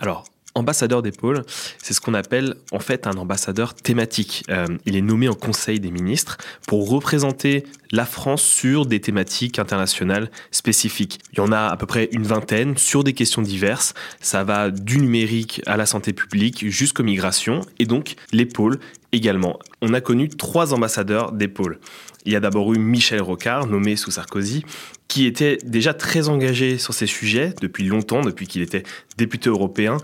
Alors, 0.01 0.25
ambassadeur 0.55 1.01
des 1.01 1.11
pôles, 1.11 1.43
c'est 1.81 1.93
ce 1.93 2.01
qu'on 2.01 2.13
appelle 2.13 2.55
en 2.71 2.79
fait 2.79 3.07
un 3.07 3.13
ambassadeur 3.13 3.73
thématique. 3.73 4.43
Euh, 4.49 4.65
il 4.85 4.95
est 4.95 5.01
nommé 5.01 5.29
en 5.29 5.35
Conseil 5.35 5.79
des 5.79 5.91
ministres 5.91 6.37
pour 6.67 6.89
représenter 6.89 7.65
la 7.91 8.05
France 8.05 8.41
sur 8.41 8.85
des 8.85 8.99
thématiques 8.99 9.59
internationales 9.59 10.29
spécifiques. 10.51 11.19
Il 11.33 11.37
y 11.37 11.41
en 11.41 11.51
a 11.51 11.67
à 11.67 11.77
peu 11.77 11.85
près 11.85 12.09
une 12.11 12.23
vingtaine 12.23 12.77
sur 12.77 13.03
des 13.03 13.13
questions 13.13 13.41
diverses. 13.41 13.93
Ça 14.21 14.43
va 14.43 14.69
du 14.69 14.99
numérique 14.99 15.61
à 15.65 15.77
la 15.77 15.85
santé 15.85 16.13
publique 16.13 16.69
jusqu'aux 16.69 17.03
migrations 17.03 17.61
et 17.79 17.85
donc 17.85 18.15
les 18.31 18.45
pôles 18.45 18.79
également. 19.11 19.59
On 19.81 19.93
a 19.93 20.01
connu 20.01 20.29
trois 20.29 20.73
ambassadeurs 20.73 21.31
des 21.31 21.47
pôles. 21.47 21.79
Il 22.25 22.33
y 22.33 22.35
a 22.35 22.39
d'abord 22.39 22.73
eu 22.73 22.77
Michel 22.77 23.21
Rocard, 23.21 23.67
nommé 23.67 23.95
sous 23.95 24.11
Sarkozy, 24.11 24.63
qui 25.07 25.25
était 25.25 25.57
déjà 25.63 25.93
très 25.93 26.29
engagé 26.29 26.77
sur 26.77 26.93
ces 26.93 27.07
sujets 27.07 27.53
depuis 27.61 27.85
longtemps, 27.85 28.21
depuis 28.21 28.45
qu'il 28.45 28.61
était 28.61 28.83
député 29.17 29.49
européen. 29.49 29.97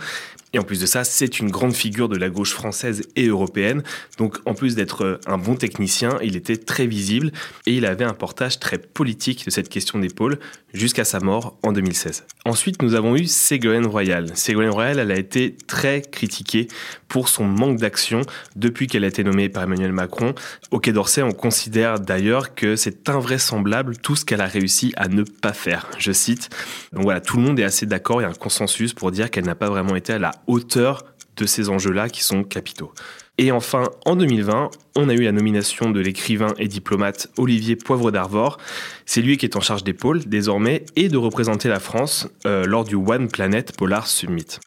Et 0.55 0.57
en 0.57 0.63
plus 0.63 0.79
de 0.79 0.85
ça, 0.85 1.03
c'est 1.03 1.41
une 1.41 1.51
grande 1.51 1.73
figure 1.73 2.07
de 2.07 2.15
la 2.15 2.29
gauche 2.29 2.53
française 2.53 3.09
et 3.17 3.27
européenne. 3.27 3.83
Donc 4.17 4.37
en 4.45 4.53
plus 4.53 4.73
d'être 4.73 5.03
euh, 5.03 5.19
un 5.27 5.37
bon 5.37 5.55
technicien, 5.55 6.17
il 6.23 6.37
était 6.37 6.55
très 6.55 6.87
visible 6.87 7.33
et 7.65 7.73
il 7.73 7.85
avait 7.85 8.05
un 8.05 8.13
portage 8.13 8.57
très 8.57 8.77
politique 8.77 9.43
de 9.43 9.51
cette 9.51 9.67
question 9.67 9.99
d'épaule 9.99 10.39
jusqu'à 10.73 11.03
sa 11.03 11.19
mort 11.19 11.57
en 11.61 11.73
2016. 11.73 12.23
Ensuite, 12.47 12.83
nous 12.83 12.93
avons 12.93 13.15
eu 13.15 13.25
Ségolène 13.25 13.87
Royal. 13.87 14.29
Ségolène 14.37 14.69
Royal, 14.69 14.99
elle 14.99 15.09
a 15.09 15.17
été 15.17 15.57
très 15.65 16.03
critiquée 16.03 16.67
pour 17.07 17.27
son 17.27 17.45
manque 17.45 17.79
d'action 17.79 18.21
depuis 18.55 18.85
qu'elle 18.85 19.03
a 19.03 19.07
été 19.07 19.23
nommée 19.23 19.49
par 19.49 19.63
Emmanuel 19.63 19.91
Macron. 19.91 20.35
Au 20.69 20.79
Quai 20.79 20.91
d'Orsay, 20.91 21.23
on 21.23 21.31
considère 21.31 21.99
d'ailleurs 21.99 22.53
que 22.53 22.75
c'est 22.75 23.09
invraisemblable 23.09 23.97
tout 23.97 24.15
ce 24.15 24.25
qu'elle 24.25 24.41
a 24.41 24.45
réussi 24.45 24.93
à 24.95 25.07
ne 25.07 25.23
pas 25.23 25.53
faire. 25.53 25.89
Je 25.97 26.11
cite. 26.11 26.51
Donc 26.93 27.05
voilà, 27.05 27.19
tout 27.19 27.37
le 27.37 27.41
monde 27.41 27.59
est 27.59 27.63
assez 27.63 27.87
d'accord, 27.87 28.21
il 28.21 28.25
y 28.25 28.27
a 28.27 28.29
un 28.29 28.33
consensus 28.33 28.93
pour 28.93 29.09
dire 29.09 29.31
qu'elle 29.31 29.45
n'a 29.45 29.55
pas 29.55 29.71
vraiment 29.71 29.95
été 29.95 30.13
à 30.13 30.19
la 30.19 30.29
hauteur 30.45 31.03
de 31.37 31.47
ces 31.47 31.69
enjeux-là 31.69 32.09
qui 32.09 32.23
sont 32.23 32.43
capitaux. 32.43 32.93
Et 33.37 33.51
enfin, 33.51 33.89
en 34.05 34.15
2020, 34.15 34.69
on 34.95 35.09
a 35.09 35.13
eu 35.13 35.23
la 35.23 35.33
nomination 35.33 35.89
de 35.89 35.99
l'écrivain 35.99 36.53
et 36.57 36.67
diplomate 36.67 37.29
Olivier 37.37 37.75
Poivre 37.75 38.11
d'Arvor. 38.11 38.57
C'est 39.05 39.21
lui 39.21 39.37
qui 39.37 39.45
est 39.45 39.57
en 39.57 39.61
charge 39.61 39.83
des 39.83 39.93
pôles 39.93 40.23
désormais 40.25 40.85
et 40.95 41.09
de 41.09 41.17
représenter 41.17 41.67
la 41.67 41.81
France 41.81 42.29
euh, 42.45 42.65
lors 42.65 42.85
du 42.85 42.95
One 42.95 43.27
Planet 43.27 43.75
Polar 43.75 44.07
Summit. 44.07 44.59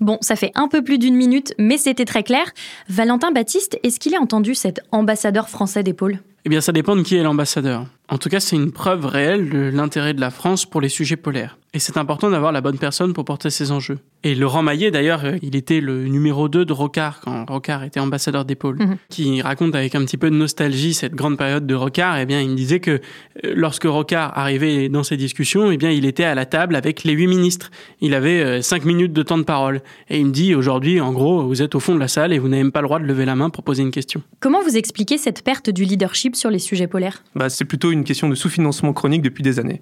Bon, 0.00 0.18
ça 0.20 0.36
fait 0.36 0.50
un 0.56 0.68
peu 0.68 0.82
plus 0.82 0.98
d'une 0.98 1.16
minute, 1.16 1.54
mais 1.58 1.78
c'était 1.78 2.04
très 2.04 2.22
clair. 2.22 2.52
Valentin 2.88 3.30
Baptiste, 3.30 3.78
est-ce 3.82 4.00
qu'il 4.00 4.14
a 4.14 4.20
entendu 4.20 4.54
cet 4.54 4.80
ambassadeur 4.90 5.48
français 5.48 5.82
des 5.82 5.94
pôles 5.94 6.18
Eh 6.44 6.48
bien, 6.48 6.60
ça 6.60 6.72
dépend 6.72 6.96
de 6.96 7.02
qui 7.02 7.16
est 7.16 7.22
l'ambassadeur. 7.22 7.86
En 8.08 8.18
tout 8.18 8.28
cas, 8.28 8.40
c'est 8.40 8.56
une 8.56 8.72
preuve 8.72 9.04
réelle 9.04 9.50
de 9.50 9.70
l'intérêt 9.72 10.14
de 10.14 10.20
la 10.20 10.30
France 10.30 10.64
pour 10.64 10.80
les 10.80 10.88
sujets 10.88 11.16
polaires. 11.16 11.58
Et 11.76 11.78
c'est 11.78 11.98
important 11.98 12.30
d'avoir 12.30 12.52
la 12.52 12.62
bonne 12.62 12.78
personne 12.78 13.12
pour 13.12 13.26
porter 13.26 13.50
ces 13.50 13.70
enjeux. 13.70 13.98
Et 14.24 14.34
Laurent 14.34 14.62
Maillet, 14.62 14.90
d'ailleurs, 14.90 15.24
euh, 15.24 15.36
il 15.42 15.54
était 15.56 15.80
le 15.80 16.06
numéro 16.06 16.48
2 16.48 16.64
de 16.64 16.72
Rocard 16.72 17.20
quand 17.20 17.44
Rocard 17.44 17.84
était 17.84 18.00
ambassadeur 18.00 18.46
des 18.46 18.54
pôles, 18.54 18.78
mhm. 18.78 18.96
qui 19.10 19.42
raconte 19.42 19.74
avec 19.74 19.94
un 19.94 20.02
petit 20.04 20.16
peu 20.16 20.30
de 20.30 20.34
nostalgie 20.34 20.94
cette 20.94 21.14
grande 21.14 21.36
période 21.36 21.66
de 21.66 21.74
Rocard. 21.74 22.18
Eh 22.18 22.24
bien, 22.24 22.40
il 22.40 22.48
me 22.48 22.56
disait 22.56 22.80
que 22.80 22.92
euh, 22.92 22.98
lorsque 23.54 23.84
Rocard 23.84 24.36
arrivait 24.38 24.88
dans 24.88 25.02
ces 25.02 25.18
discussions, 25.18 25.70
eh 25.70 25.76
bien, 25.76 25.90
il 25.90 26.06
était 26.06 26.24
à 26.24 26.34
la 26.34 26.46
table 26.46 26.76
avec 26.76 27.04
les 27.04 27.12
huit 27.12 27.26
ministres. 27.26 27.70
Il 28.00 28.14
avait 28.14 28.40
euh, 28.40 28.62
cinq 28.62 28.86
minutes 28.86 29.12
de 29.12 29.22
temps 29.22 29.38
de 29.38 29.44
parole. 29.44 29.82
Et 30.08 30.18
il 30.18 30.26
me 30.26 30.32
dit 30.32 30.54
aujourd'hui, 30.54 31.00
en 31.00 31.12
gros, 31.12 31.46
vous 31.46 31.60
êtes 31.60 31.74
au 31.74 31.80
fond 31.80 31.94
de 31.94 32.00
la 32.00 32.08
salle 32.08 32.32
et 32.32 32.38
vous 32.38 32.48
n'avez 32.48 32.62
même 32.62 32.72
pas 32.72 32.80
le 32.80 32.86
droit 32.86 32.98
de 32.98 33.04
lever 33.04 33.26
la 33.26 33.36
main 33.36 33.50
pour 33.50 33.64
poser 33.64 33.82
une 33.82 33.90
question. 33.90 34.22
Comment 34.40 34.62
vous 34.62 34.78
expliquez 34.78 35.18
cette 35.18 35.44
perte 35.44 35.68
du 35.68 35.84
leadership 35.84 36.36
sur 36.36 36.50
les 36.50 36.58
sujets 36.58 36.86
polaires? 36.86 37.22
Bah, 37.34 37.50
C'est 37.50 37.66
plutôt 37.66 37.92
une 37.92 37.95
question 38.04 38.28
de 38.28 38.34
sous-financement 38.34 38.92
chronique 38.92 39.22
depuis 39.22 39.42
des 39.42 39.58
années. 39.58 39.80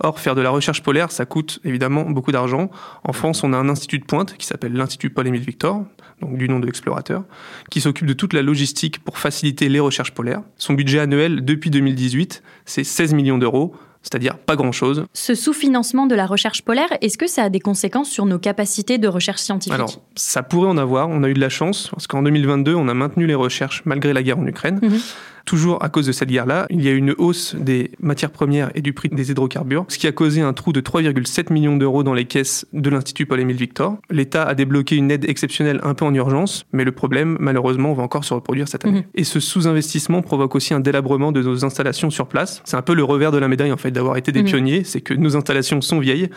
Or, 0.00 0.18
faire 0.18 0.34
de 0.34 0.40
la 0.40 0.50
recherche 0.50 0.82
polaire, 0.82 1.10
ça 1.10 1.24
coûte 1.24 1.60
évidemment 1.64 2.02
beaucoup 2.02 2.32
d'argent. 2.32 2.70
En 3.04 3.12
France, 3.12 3.44
on 3.44 3.52
a 3.52 3.56
un 3.56 3.68
institut 3.68 3.98
de 3.98 4.04
pointe 4.04 4.36
qui 4.36 4.46
s'appelle 4.46 4.72
l'Institut 4.72 5.10
Paul-Émile 5.10 5.42
Victor, 5.42 5.84
donc 6.20 6.36
du 6.36 6.48
nom 6.48 6.58
de 6.58 6.66
l'explorateur, 6.66 7.24
qui 7.70 7.80
s'occupe 7.80 8.06
de 8.06 8.12
toute 8.12 8.32
la 8.32 8.42
logistique 8.42 8.98
pour 9.04 9.18
faciliter 9.18 9.68
les 9.68 9.80
recherches 9.80 10.12
polaires. 10.12 10.42
Son 10.56 10.74
budget 10.74 10.98
annuel 10.98 11.44
depuis 11.44 11.70
2018, 11.70 12.42
c'est 12.64 12.84
16 12.84 13.14
millions 13.14 13.38
d'euros 13.38 13.74
c'est-à-dire 14.04 14.38
pas 14.38 14.54
grand-chose. 14.54 15.06
Ce 15.12 15.34
sous-financement 15.34 16.06
de 16.06 16.14
la 16.14 16.26
recherche 16.26 16.62
polaire, 16.62 16.88
est-ce 17.00 17.18
que 17.18 17.26
ça 17.26 17.42
a 17.42 17.48
des 17.48 17.60
conséquences 17.60 18.10
sur 18.10 18.26
nos 18.26 18.38
capacités 18.38 18.98
de 18.98 19.08
recherche 19.08 19.40
scientifique? 19.40 19.74
Alors, 19.74 20.00
ça 20.14 20.42
pourrait 20.42 20.68
en 20.68 20.76
avoir. 20.76 21.08
On 21.08 21.24
a 21.24 21.28
eu 21.28 21.34
de 21.34 21.40
la 21.40 21.48
chance, 21.48 21.88
parce 21.90 22.06
qu'en 22.06 22.22
2022, 22.22 22.74
on 22.74 22.86
a 22.88 22.94
maintenu 22.94 23.26
les 23.26 23.34
recherches 23.34 23.82
malgré 23.84 24.12
la 24.12 24.22
guerre 24.22 24.38
en 24.38 24.46
Ukraine. 24.46 24.78
Mhm. 24.82 25.00
Toujours 25.44 25.82
à 25.84 25.90
cause 25.90 26.06
de 26.06 26.12
cette 26.12 26.30
guerre-là, 26.30 26.66
il 26.70 26.82
y 26.82 26.88
a 26.88 26.92
eu 26.92 26.96
une 26.96 27.14
hausse 27.18 27.54
des 27.54 27.90
matières 28.00 28.30
premières 28.30 28.70
et 28.74 28.80
du 28.80 28.94
prix 28.94 29.10
des 29.10 29.30
hydrocarbures, 29.30 29.84
ce 29.88 29.98
qui 29.98 30.06
a 30.06 30.12
causé 30.12 30.40
un 30.40 30.54
trou 30.54 30.72
de 30.72 30.80
3,7 30.80 31.52
millions 31.52 31.76
d'euros 31.76 32.02
dans 32.02 32.14
les 32.14 32.24
caisses 32.24 32.66
de 32.72 32.88
l'Institut 32.88 33.26
Paul-Émile 33.26 33.56
Victor. 33.56 33.98
L'État 34.08 34.44
a 34.44 34.54
débloqué 34.54 34.96
une 34.96 35.10
aide 35.10 35.28
exceptionnelle 35.28 35.80
un 35.82 35.92
peu 35.92 36.06
en 36.06 36.14
urgence, 36.14 36.64
mais 36.72 36.84
le 36.84 36.92
problème, 36.92 37.36
malheureusement, 37.40 37.92
va 37.92 38.02
encore 38.02 38.24
se 38.24 38.32
reproduire 38.32 38.68
cette 38.68 38.86
année. 38.86 39.00
Mhm. 39.00 39.04
Et 39.16 39.24
ce 39.24 39.38
sous-investissement 39.38 40.22
provoque 40.22 40.54
aussi 40.54 40.72
un 40.72 40.80
délabrement 40.80 41.30
de 41.30 41.42
nos 41.42 41.62
installations 41.66 42.08
sur 42.08 42.26
place. 42.26 42.62
C'est 42.64 42.78
un 42.78 42.82
peu 42.82 42.94
le 42.94 43.04
revers 43.04 43.30
de 43.30 43.38
la 43.38 43.48
médaille, 43.48 43.72
en 43.72 43.76
fait, 43.76 43.90
d'avoir 43.94 44.18
été 44.18 44.30
des 44.30 44.42
mhm. 44.42 44.48
pionniers, 44.48 44.84
c'est 44.84 45.00
que 45.00 45.14
nos 45.14 45.36
installations 45.36 45.80
sont 45.80 45.98
vieilles. 45.98 46.28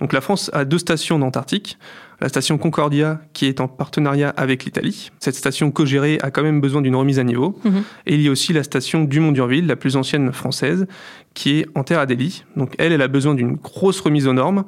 Donc 0.00 0.12
la 0.12 0.20
France 0.20 0.50
a 0.52 0.66
deux 0.66 0.78
stations 0.78 1.18
d'Antarctique 1.18 1.78
la 2.20 2.28
station 2.28 2.58
Concordia 2.58 3.20
qui 3.32 3.46
est 3.46 3.60
en 3.60 3.68
partenariat 3.68 4.32
avec 4.36 4.64
l'Italie. 4.64 5.10
Cette 5.18 5.34
station 5.34 5.70
co-gérée 5.70 6.18
a 6.22 6.30
quand 6.30 6.42
même 6.42 6.60
besoin 6.60 6.80
d'une 6.80 6.96
remise 6.96 7.18
à 7.18 7.24
niveau. 7.24 7.58
Mhm. 7.64 7.82
Et 8.06 8.14
il 8.14 8.22
y 8.22 8.28
a 8.28 8.30
aussi 8.30 8.52
la 8.52 8.62
station 8.62 9.04
Dumont-Durville, 9.04 9.66
la 9.66 9.76
plus 9.76 9.96
ancienne 9.96 10.32
française, 10.32 10.86
qui 11.34 11.60
est 11.60 11.66
en 11.74 11.84
terre 11.84 11.98
à 11.98 12.06
Delhi. 12.06 12.44
Donc 12.56 12.74
elle, 12.78 12.92
elle 12.92 13.02
a 13.02 13.08
besoin 13.08 13.34
d'une 13.34 13.56
grosse 13.56 14.00
remise 14.00 14.26
aux 14.26 14.32
normes. 14.32 14.64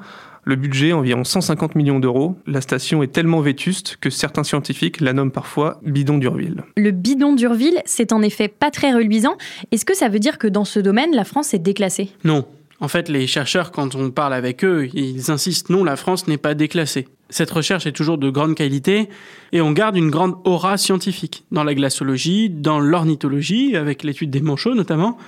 Le 0.49 0.55
budget, 0.55 0.93
environ 0.93 1.25
150 1.25 1.75
millions 1.75 1.99
d'euros. 1.99 2.37
La 2.47 2.61
station 2.61 3.03
est 3.03 3.09
tellement 3.09 3.41
vétuste 3.41 3.97
que 4.00 4.11
certains 4.11 4.45
scientifiques 4.45 5.00
la 5.00 5.12
nomment 5.12 5.33
parfois 5.33 5.81
bidon 5.85 6.19
d'Urville. 6.19 6.62
Le 6.76 6.93
bidon 6.93 7.33
d'Urville, 7.33 7.83
c'est 7.85 8.12
en 8.12 8.23
effet 8.23 8.47
pas 8.47 8.71
très 8.71 8.93
reluisant. 8.93 9.37
Est-ce 9.73 9.85
que 9.85 9.97
ça 9.97 10.09
veut 10.09 10.21
dire 10.21 10.38
que 10.38 10.47
dans 10.47 10.65
ce 10.65 10.79
domaine, 10.79 11.12
la 11.17 11.25
France 11.25 11.53
est 11.53 11.59
déclassée? 11.59 12.11
Non. 12.23 12.47
En 12.79 12.87
fait, 12.87 13.09
les 13.09 13.26
chercheurs, 13.26 13.73
quand 13.73 13.97
on 13.97 14.12
parle 14.12 14.35
avec 14.35 14.62
eux, 14.65 14.88
ils 14.95 15.33
insistent 15.33 15.69
non, 15.69 15.83
la 15.83 15.97
France 15.97 16.29
n'est 16.29 16.37
pas 16.37 16.55
déclassée. 16.55 17.09
Cette 17.29 17.50
recherche 17.50 17.87
est 17.87 17.93
toujours 17.93 18.19
de 18.19 18.31
grande 18.31 18.55
qualité 18.55 19.09
et 19.50 19.61
on 19.61 19.73
garde 19.73 19.97
une 19.97 20.11
grande 20.11 20.37
aura 20.45 20.76
scientifique 20.76 21.45
dans 21.50 21.65
la 21.65 21.75
glaciologie, 21.75 22.50
dans 22.50 22.79
l'ornithologie, 22.79 23.75
avec 23.75 24.05
l'étude 24.05 24.31
des 24.31 24.43
manchots 24.43 24.76
notamment 24.76 25.19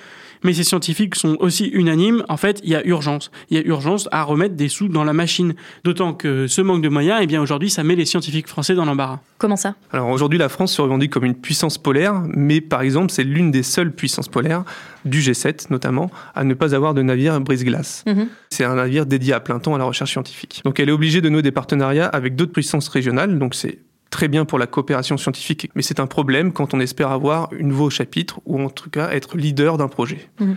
mais 0.44 0.52
ces 0.52 0.64
scientifiques 0.64 1.14
sont 1.14 1.36
aussi 1.40 1.66
unanimes. 1.66 2.24
En 2.28 2.36
fait, 2.36 2.60
il 2.64 2.70
y 2.70 2.76
a 2.76 2.86
urgence. 2.86 3.30
Il 3.50 3.56
y 3.56 3.60
a 3.60 3.64
urgence 3.64 4.08
à 4.12 4.22
remettre 4.22 4.54
des 4.54 4.68
sous 4.68 4.88
dans 4.88 5.04
la 5.04 5.12
machine. 5.12 5.54
D'autant 5.84 6.14
que 6.14 6.46
ce 6.46 6.60
manque 6.60 6.82
de 6.82 6.88
moyens, 6.88 7.20
eh 7.22 7.26
bien 7.26 7.40
aujourd'hui, 7.42 7.70
ça 7.70 7.82
met 7.84 7.96
les 7.96 8.06
scientifiques 8.06 8.48
français 8.48 8.74
dans 8.74 8.84
l'embarras. 8.84 9.20
Comment 9.38 9.56
ça? 9.56 9.74
Alors 9.92 10.08
aujourd'hui, 10.08 10.38
la 10.38 10.48
France 10.48 10.72
se 10.72 10.82
revendique 10.82 11.12
comme 11.12 11.24
une 11.24 11.34
puissance 11.34 11.78
polaire, 11.78 12.22
mais 12.28 12.60
par 12.60 12.82
exemple, 12.82 13.10
c'est 13.12 13.24
l'une 13.24 13.50
des 13.50 13.62
seules 13.62 13.92
puissances 13.92 14.28
polaires 14.28 14.64
du 15.04 15.20
G7 15.20 15.66
notamment, 15.70 16.10
à 16.34 16.44
ne 16.44 16.54
pas 16.54 16.74
avoir 16.74 16.94
de 16.94 17.02
navire 17.02 17.40
brise-glace. 17.40 18.04
Mhm. 18.06 18.28
C'est 18.50 18.64
un 18.64 18.74
navire 18.74 19.06
dédié 19.06 19.32
à 19.32 19.40
plein 19.40 19.58
temps 19.58 19.74
à 19.74 19.78
la 19.78 19.84
recherche 19.84 20.12
scientifique. 20.12 20.60
Donc 20.64 20.80
elle 20.80 20.88
est 20.88 20.92
obligée 20.92 21.20
de 21.20 21.28
nouer 21.28 21.42
des 21.42 21.52
partenariats 21.52 22.06
avec 22.06 22.36
d'autres 22.36 22.52
puissances 22.52 22.88
régionales, 22.88 23.38
donc 23.38 23.54
c'est 23.54 23.78
très 24.10 24.28
bien 24.28 24.44
pour 24.44 24.58
la 24.58 24.66
coopération 24.66 25.16
scientifique, 25.16 25.70
mais 25.74 25.82
c'est 25.82 26.00
un 26.00 26.06
problème 26.06 26.52
quand 26.52 26.74
on 26.74 26.80
espère 26.80 27.10
avoir 27.10 27.52
une 27.52 27.72
voix 27.72 27.86
au 27.86 27.90
chapitre 27.90 28.40
ou 28.46 28.60
en 28.60 28.70
tout 28.70 28.90
cas 28.90 29.10
être 29.10 29.36
leader 29.36 29.78
d'un 29.78 29.88
projet. 29.88 30.28
Mmh. 30.40 30.52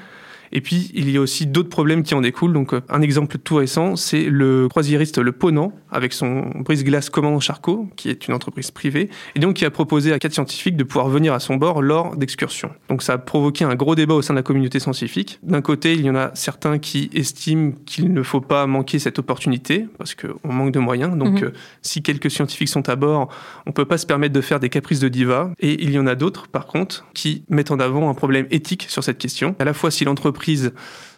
Et 0.51 0.61
puis, 0.61 0.91
il 0.93 1.09
y 1.09 1.17
a 1.17 1.21
aussi 1.21 1.45
d'autres 1.45 1.69
problèmes 1.69 2.03
qui 2.03 2.13
en 2.13 2.21
découlent. 2.21 2.53
Donc, 2.53 2.73
euh, 2.73 2.81
un 2.89 3.01
exemple 3.01 3.37
tout 3.37 3.55
récent, 3.55 3.95
c'est 3.95 4.23
le 4.23 4.67
croisiériste 4.67 5.17
Le 5.17 5.31
Ponant, 5.31 5.73
avec 5.91 6.13
son 6.13 6.49
brise-glace 6.59 7.09
Commandant 7.09 7.39
Charcot, 7.39 7.87
qui 7.95 8.09
est 8.09 8.27
une 8.27 8.33
entreprise 8.33 8.71
privée, 8.71 9.09
et 9.35 9.39
donc 9.39 9.55
qui 9.55 9.65
a 9.65 9.71
proposé 9.71 10.11
à 10.13 10.19
quatre 10.19 10.33
scientifiques 10.33 10.75
de 10.75 10.83
pouvoir 10.83 11.09
venir 11.09 11.33
à 11.33 11.39
son 11.39 11.55
bord 11.55 11.81
lors 11.81 12.15
d'excursions. 12.15 12.71
Donc, 12.89 13.03
ça 13.03 13.13
a 13.13 13.17
provoqué 13.17 13.63
un 13.65 13.75
gros 13.75 13.95
débat 13.95 14.13
au 14.13 14.21
sein 14.21 14.33
de 14.33 14.39
la 14.39 14.43
communauté 14.43 14.79
scientifique. 14.79 15.39
D'un 15.43 15.61
côté, 15.61 15.93
il 15.93 16.01
y 16.01 16.09
en 16.09 16.15
a 16.15 16.31
certains 16.33 16.79
qui 16.79 17.09
estiment 17.13 17.71
qu'il 17.85 18.13
ne 18.13 18.23
faut 18.23 18.41
pas 18.41 18.67
manquer 18.67 18.99
cette 18.99 19.19
opportunité, 19.19 19.87
parce 19.97 20.15
qu'on 20.15 20.51
manque 20.51 20.71
de 20.71 20.79
moyens. 20.79 21.17
Donc, 21.17 21.41
mhm. 21.41 21.47
euh, 21.47 21.51
si 21.81 22.01
quelques 22.01 22.29
scientifiques 22.29 22.69
sont 22.69 22.89
à 22.89 22.95
bord, 22.95 23.29
on 23.65 23.71
peut 23.71 23.85
pas 23.85 23.97
se 23.97 24.05
permettre 24.05 24.33
de 24.33 24.41
faire 24.41 24.59
des 24.59 24.69
caprices 24.69 24.99
de 24.99 25.07
diva. 25.07 25.51
Et 25.59 25.81
il 25.83 25.91
y 25.91 25.99
en 25.99 26.07
a 26.07 26.15
d'autres, 26.15 26.47
par 26.47 26.67
contre, 26.67 27.05
qui 27.13 27.43
mettent 27.49 27.71
en 27.71 27.79
avant 27.79 28.09
un 28.09 28.13
problème 28.13 28.47
éthique 28.51 28.85
sur 28.89 29.03
cette 29.03 29.17
question. 29.17 29.55
À 29.59 29.65
la 29.65 29.73
fois, 29.73 29.91
si 29.91 30.05
l'entreprise 30.05 30.40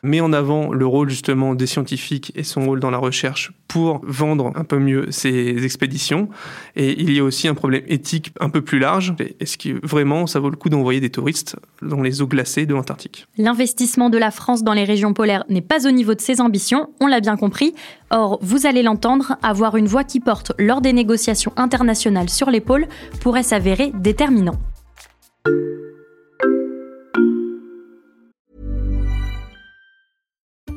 met 0.03 0.21
en 0.21 0.33
avant 0.33 0.73
le 0.73 0.85
rôle 0.85 1.09
justement 1.09 1.55
des 1.55 1.65
scientifiques 1.65 2.31
et 2.35 2.43
son 2.43 2.65
rôle 2.65 2.79
dans 2.79 2.91
la 2.91 2.97
recherche 2.97 3.53
pour 3.67 4.01
vendre 4.03 4.51
un 4.55 4.63
peu 4.65 4.77
mieux 4.77 5.09
ses 5.11 5.63
expéditions. 5.63 6.29
Et 6.75 7.01
il 7.01 7.11
y 7.11 7.19
a 7.19 7.23
aussi 7.23 7.47
un 7.47 7.55
problème 7.55 7.83
éthique 7.87 8.33
un 8.39 8.49
peu 8.49 8.61
plus 8.61 8.79
large. 8.79 9.15
Est-ce 9.39 9.57
que 9.57 9.85
vraiment 9.85 10.27
ça 10.27 10.39
vaut 10.39 10.49
le 10.49 10.57
coup 10.57 10.69
d'envoyer 10.69 10.99
des 10.99 11.09
touristes 11.09 11.55
dans 11.81 12.01
les 12.01 12.21
eaux 12.21 12.27
glacées 12.27 12.65
de 12.65 12.73
l'Antarctique? 12.73 13.27
L'investissement 13.37 14.09
de 14.09 14.17
la 14.17 14.31
France 14.31 14.63
dans 14.63 14.73
les 14.73 14.83
régions 14.83 15.13
polaires 15.13 15.45
n'est 15.49 15.61
pas 15.61 15.87
au 15.87 15.91
niveau 15.91 16.13
de 16.13 16.21
ses 16.21 16.41
ambitions, 16.41 16.89
on 16.99 17.07
l'a 17.07 17.21
bien 17.21 17.37
compris. 17.37 17.73
Or, 18.11 18.37
vous 18.41 18.67
allez 18.67 18.83
l'entendre, 18.83 19.37
avoir 19.41 19.77
une 19.77 19.87
voix 19.87 20.03
qui 20.03 20.19
porte 20.19 20.51
lors 20.59 20.81
des 20.81 20.93
négociations 20.93 21.53
internationales 21.55 22.29
sur 22.29 22.51
les 22.51 22.61
pôles 22.61 22.87
pourrait 23.21 23.43
s'avérer 23.43 23.91
déterminant. 23.95 24.59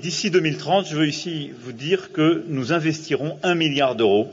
d'ici 0.00 0.30
2030, 0.30 0.86
je 0.86 0.96
veux 0.96 1.06
ici 1.06 1.50
vous 1.62 1.72
dire 1.72 2.12
que 2.12 2.44
nous 2.48 2.72
investirons 2.72 3.38
un 3.42 3.54
milliard 3.54 3.94
d'euros 3.94 4.28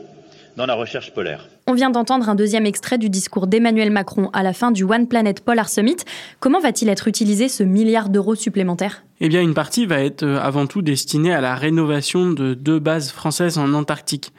dans 0.55 0.65
la 0.65 0.73
recherche 0.73 1.13
polaire. 1.13 1.47
On 1.67 1.73
vient 1.73 1.89
d'entendre 1.89 2.29
un 2.29 2.35
deuxième 2.35 2.65
extrait 2.65 2.97
du 2.97 3.09
discours 3.09 3.45
d'Emmanuel 3.45 3.91
Macron 3.91 4.29
à 4.33 4.41
la 4.41 4.53
fin 4.53 4.71
du 4.71 4.83
One 4.83 5.07
Planet 5.07 5.41
Polar 5.41 5.69
Summit. 5.69 5.97
Comment 6.39 6.59
va-t-il 6.59 6.89
être 6.89 7.07
utilisé 7.07 7.49
ce 7.49 7.63
milliard 7.63 8.09
d'euros 8.09 8.35
supplémentaires? 8.35 9.03
Eh 9.19 9.29
bien, 9.29 9.41
une 9.41 9.53
partie 9.53 9.85
va 9.85 9.99
être 9.99 10.23
euh, 10.23 10.39
avant 10.39 10.65
tout 10.65 10.81
destinée 10.81 11.33
à 11.33 11.41
la 11.41 11.55
rénovation 11.55 12.31
de 12.31 12.53
deux 12.53 12.79
bases 12.79 13.11
françaises 13.11 13.57
en 13.57 13.73
Antarctique. 13.73 14.31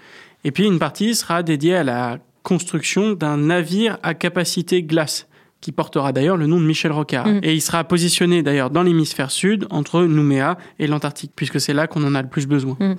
Et 0.45 0.51
puis 0.51 0.65
une 0.65 0.79
partie 0.79 1.15
sera 1.15 1.43
dédiée 1.43 1.77
à 1.77 1.85
la 1.85 2.19
construction 2.43 3.13
d'un 3.13 3.37
navire 3.37 3.99
à 4.03 4.15
capacité 4.15 4.83
glace 4.83 5.29
qui 5.61 5.73
portera 5.73 6.13
d'ailleurs 6.13 6.37
le 6.37 6.47
nom 6.47 6.61
de 6.61 6.67
Michel 6.67 6.93
Rocard. 6.93 7.27
Mm. 7.27 7.41
Et 7.43 7.55
il 7.55 7.61
sera 7.61 7.85
positionné 7.85 8.43
d'ailleurs 8.43 8.71
dans 8.71 8.83
l'hémisphère 8.83 9.31
sud, 9.31 9.67
entre 9.71 10.03
Nouméa 10.03 10.57
et 10.79 10.87
l'Antarctique, 10.87 11.33
puisque 11.35 11.61
c'est 11.61 11.75
là 11.75 11.87
qu'on 11.87 12.05
en 12.05 12.15
a 12.15 12.23
le 12.23 12.29
plus 12.29 12.47
besoin. 12.47 12.77
Mm. 12.79 12.95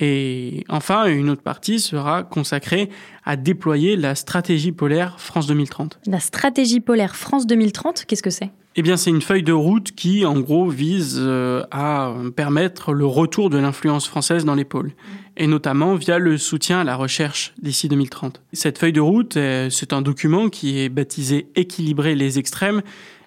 Et 0.00 0.64
enfin, 0.68 1.06
une 1.06 1.28
autre 1.30 1.42
partie 1.42 1.80
sera 1.80 2.22
consacrée 2.22 2.88
à 3.24 3.36
déployer 3.36 3.96
la 3.96 4.14
stratégie 4.14 4.72
polaire 4.72 5.20
France 5.20 5.46
2030. 5.46 6.00
La 6.06 6.20
stratégie 6.20 6.80
polaire 6.80 7.16
France 7.16 7.46
2030, 7.46 8.04
qu'est-ce 8.06 8.22
que 8.22 8.30
c'est? 8.30 8.50
Eh 8.76 8.82
bien, 8.82 8.96
c'est 8.96 9.10
une 9.10 9.22
feuille 9.22 9.42
de 9.42 9.52
route 9.52 9.90
qui, 9.90 10.24
en 10.24 10.38
gros, 10.38 10.68
vise 10.68 11.16
euh, 11.18 11.64
à 11.72 12.14
permettre 12.36 12.92
le 12.92 13.06
retour 13.06 13.50
de 13.50 13.58
l'influence 13.58 14.06
française 14.06 14.44
dans 14.44 14.54
les 14.54 14.64
pôles, 14.64 14.92
et 15.38 15.46
notamment 15.46 15.94
via 15.94 16.18
le 16.18 16.36
soutien 16.36 16.80
à 16.80 16.84
la 16.84 16.96
recherche 16.96 17.54
d'ici 17.62 17.88
2030. 17.88 18.42
Cette 18.52 18.78
feuille 18.78 18.92
de 18.92 19.00
route, 19.00 19.36
euh, 19.36 19.70
c'est 19.70 19.92
un 19.92 20.02
document 20.02 20.48
qui 20.48 20.80
est 20.80 20.88
baptisé 20.88 21.48
Équilibrer 21.54 22.14
les 22.14 22.38
extrêmes 22.38 22.82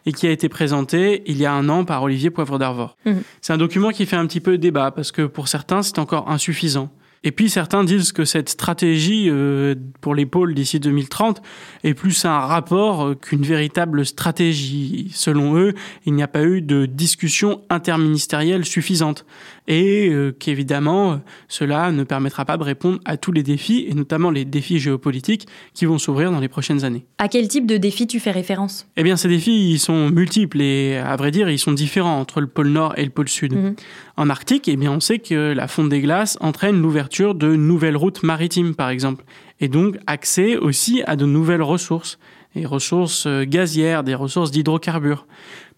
et 0.05 0.11
qui 0.11 0.27
a 0.27 0.31
été 0.31 0.49
présenté 0.49 1.23
il 1.25 1.37
y 1.37 1.45
a 1.45 1.53
un 1.53 1.69
an 1.69 1.85
par 1.85 2.03
Olivier 2.03 2.29
Poivre 2.29 2.59
d'Arvor. 2.59 2.97
Mmh. 3.05 3.11
C'est 3.41 3.53
un 3.53 3.57
document 3.57 3.89
qui 3.89 4.05
fait 4.05 4.15
un 4.15 4.27
petit 4.27 4.39
peu 4.39 4.57
débat 4.57 4.91
parce 4.91 5.11
que 5.11 5.23
pour 5.23 5.47
certains, 5.47 5.81
c'est 5.81 5.99
encore 5.99 6.29
insuffisant. 6.29 6.91
Et 7.23 7.31
puis 7.31 7.51
certains 7.51 7.83
disent 7.83 8.13
que 8.13 8.25
cette 8.25 8.49
stratégie 8.49 9.27
euh, 9.29 9.75
pour 10.01 10.15
les 10.15 10.25
pôles 10.25 10.55
d'ici 10.55 10.79
2030 10.79 11.41
est 11.83 11.93
plus 11.93 12.25
un 12.25 12.39
rapport 12.39 13.05
euh, 13.05 13.15
qu'une 13.15 13.43
véritable 13.43 14.05
stratégie. 14.07 15.11
Selon 15.13 15.55
eux, 15.55 15.73
il 16.05 16.13
n'y 16.13 16.23
a 16.23 16.27
pas 16.27 16.43
eu 16.43 16.61
de 16.61 16.87
discussion 16.87 17.61
interministérielle 17.69 18.65
suffisante 18.65 19.25
et 19.67 20.09
euh, 20.09 20.31
qu'évidemment 20.31 21.21
cela 21.47 21.91
ne 21.91 22.03
permettra 22.03 22.45
pas 22.45 22.57
de 22.57 22.63
répondre 22.63 22.99
à 23.05 23.17
tous 23.17 23.31
les 23.31 23.43
défis 23.43 23.85
et 23.87 23.93
notamment 23.93 24.31
les 24.31 24.45
défis 24.45 24.79
géopolitiques 24.79 25.47
qui 25.73 25.85
vont 25.85 25.97
s'ouvrir 25.97 26.31
dans 26.31 26.39
les 26.39 26.47
prochaines 26.47 26.83
années. 26.83 27.05
À 27.17 27.27
quel 27.27 27.47
type 27.47 27.65
de 27.65 27.77
défis 27.77 28.07
tu 28.07 28.19
fais 28.19 28.31
référence? 28.31 28.87
Eh 28.97 29.03
bien 29.03 29.17
ces 29.17 29.27
défis 29.27 29.71
ils 29.71 29.79
sont 29.79 30.09
multiples 30.09 30.61
et 30.61 30.97
à 30.97 31.15
vrai 31.15 31.31
dire 31.31 31.49
ils 31.49 31.59
sont 31.59 31.73
différents 31.73 32.19
entre 32.19 32.41
le 32.41 32.47
pôle 32.47 32.69
nord 32.69 32.93
et 32.97 33.03
le 33.03 33.11
pôle 33.11 33.29
sud. 33.29 33.53
Mhm. 33.53 33.75
En 34.17 34.29
Arctique, 34.29 34.67
eh 34.67 34.75
bien 34.75 34.91
on 34.91 34.99
sait 34.99 35.19
que 35.19 35.53
la 35.53 35.67
fonte 35.67 35.89
des 35.89 36.01
glaces 36.01 36.37
entraîne 36.41 36.81
l'ouverture 36.81 37.35
de 37.35 37.55
nouvelles 37.55 37.97
routes 37.97 38.23
maritimes, 38.23 38.75
par 38.75 38.89
exemple, 38.89 39.23
et 39.59 39.67
donc 39.67 39.97
accès 40.07 40.57
aussi 40.57 41.01
à 41.07 41.15
de 41.15 41.25
nouvelles 41.25 41.61
ressources, 41.61 42.19
des 42.55 42.65
ressources 42.65 43.25
euh, 43.27 43.45
gazières, 43.45 44.03
des 44.03 44.15
ressources 44.15 44.51
d'hydrocarbures. 44.51 45.25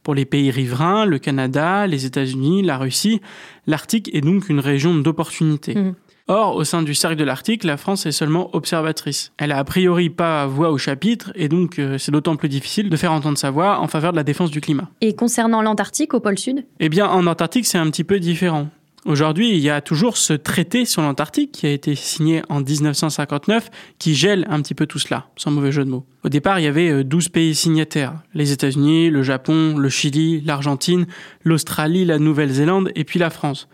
Pour 0.04 0.16
les 0.16 0.26
pays 0.26 0.52
riverains, 0.52 1.06
le 1.06 1.18
Canada, 1.18 1.88
les 1.88 2.06
États-Unis, 2.06 2.62
la 2.62 2.78
Russie, 2.78 3.22
l'Arctique 3.68 4.14
est 4.14 4.22
donc 4.22 4.50
une 4.50 4.60
région 4.60 4.94
d'opportunité. 4.96 5.76
Mmh. 5.76 5.96
Or, 6.28 6.56
au 6.56 6.64
sein 6.64 6.84
du 6.84 6.94
cercle 6.94 7.18
de 7.18 7.24
l'Arctique, 7.24 7.66
la 7.66 7.76
France 7.76 8.06
est 8.06 8.14
seulement 8.14 8.56
observatrice. 8.56 9.34
Elle 9.38 9.52
a 9.52 9.58
a 9.58 9.64
priori 9.66 10.10
pas 10.10 10.46
voix 10.46 10.72
au 10.72 10.78
chapitre, 10.78 11.34
et 11.36 11.50
donc 11.50 11.80
euh, 11.80 11.98
c'est 11.98 12.12
d'autant 12.12 12.38
plus 12.38 12.48
difficile 12.48 12.90
de 12.90 12.96
faire 12.96 13.12
entendre 13.12 13.38
sa 13.38 13.52
voix 13.52 13.80
en 13.80 13.88
faveur 13.88 14.12
de 14.12 14.18
la 14.18 14.24
défense 14.24 14.50
du 14.50 14.62
climat. 14.62 14.90
Et 15.02 15.16
concernant 15.16 15.62
l'Antarctique 15.62 16.14
au 16.14 16.22
pôle 16.22 16.38
Sud? 16.38 16.66
Eh 16.80 16.88
bien, 16.88 17.08
en 17.08 17.28
Antarctique, 17.28 17.66
c'est 17.66 17.78
un 17.78 17.90
petit 17.90 18.06
peu 18.06 18.20
différent. 18.20 18.70
Aujourd'hui, 19.06 19.50
il 19.50 19.60
y 19.60 19.70
a 19.70 19.82
toujours 19.82 20.16
ce 20.16 20.32
traité 20.32 20.86
sur 20.86 21.02
l'Antarctique 21.02 21.52
qui 21.52 21.66
a 21.66 21.72
été 21.72 21.94
signé 21.94 22.42
en 22.48 22.62
1959 22.62 23.70
qui 24.00 24.16
gèle 24.16 24.48
un 24.50 24.62
petit 24.62 24.76
peu 24.76 24.86
tout 24.86 25.00
cela, 25.00 25.28
sans 25.36 25.52
mauvais 25.52 25.74
jeu 25.74 25.84
de 25.84 25.90
mots. 25.90 26.06
Au 26.24 26.30
départ, 26.30 26.60
il 26.60 26.64
y 26.64 26.68
avait 26.68 27.04
12 27.04 27.26
euh, 27.26 27.30
pays 27.30 27.54
signataires, 27.54 28.14
les 28.34 28.54
États-Unis, 28.54 29.10
le 29.10 29.22
Japon, 29.22 29.78
le 29.78 29.90
Chili, 29.90 30.40
l'Argentine, 30.40 31.06
l'Australie, 31.44 32.06
la 32.06 32.18
Nouvelle-Zélande 32.18 32.92
et 32.96 33.04
puis 33.04 33.20
la 33.20 33.30
France. 33.30 33.68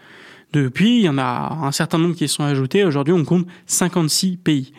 Depuis, 0.52 0.98
il 0.98 1.04
y 1.04 1.10
en 1.10 1.20
a 1.20 1.60
un 1.62 1.72
certain 1.72 2.00
nombre 2.00 2.16
qui 2.16 2.28
sont 2.28 2.44
ajoutés. 2.44 2.84
Aujourd'hui, 2.84 3.14
on 3.14 3.24
compte 3.24 3.46
56 3.68 4.38
pays. 4.38 4.74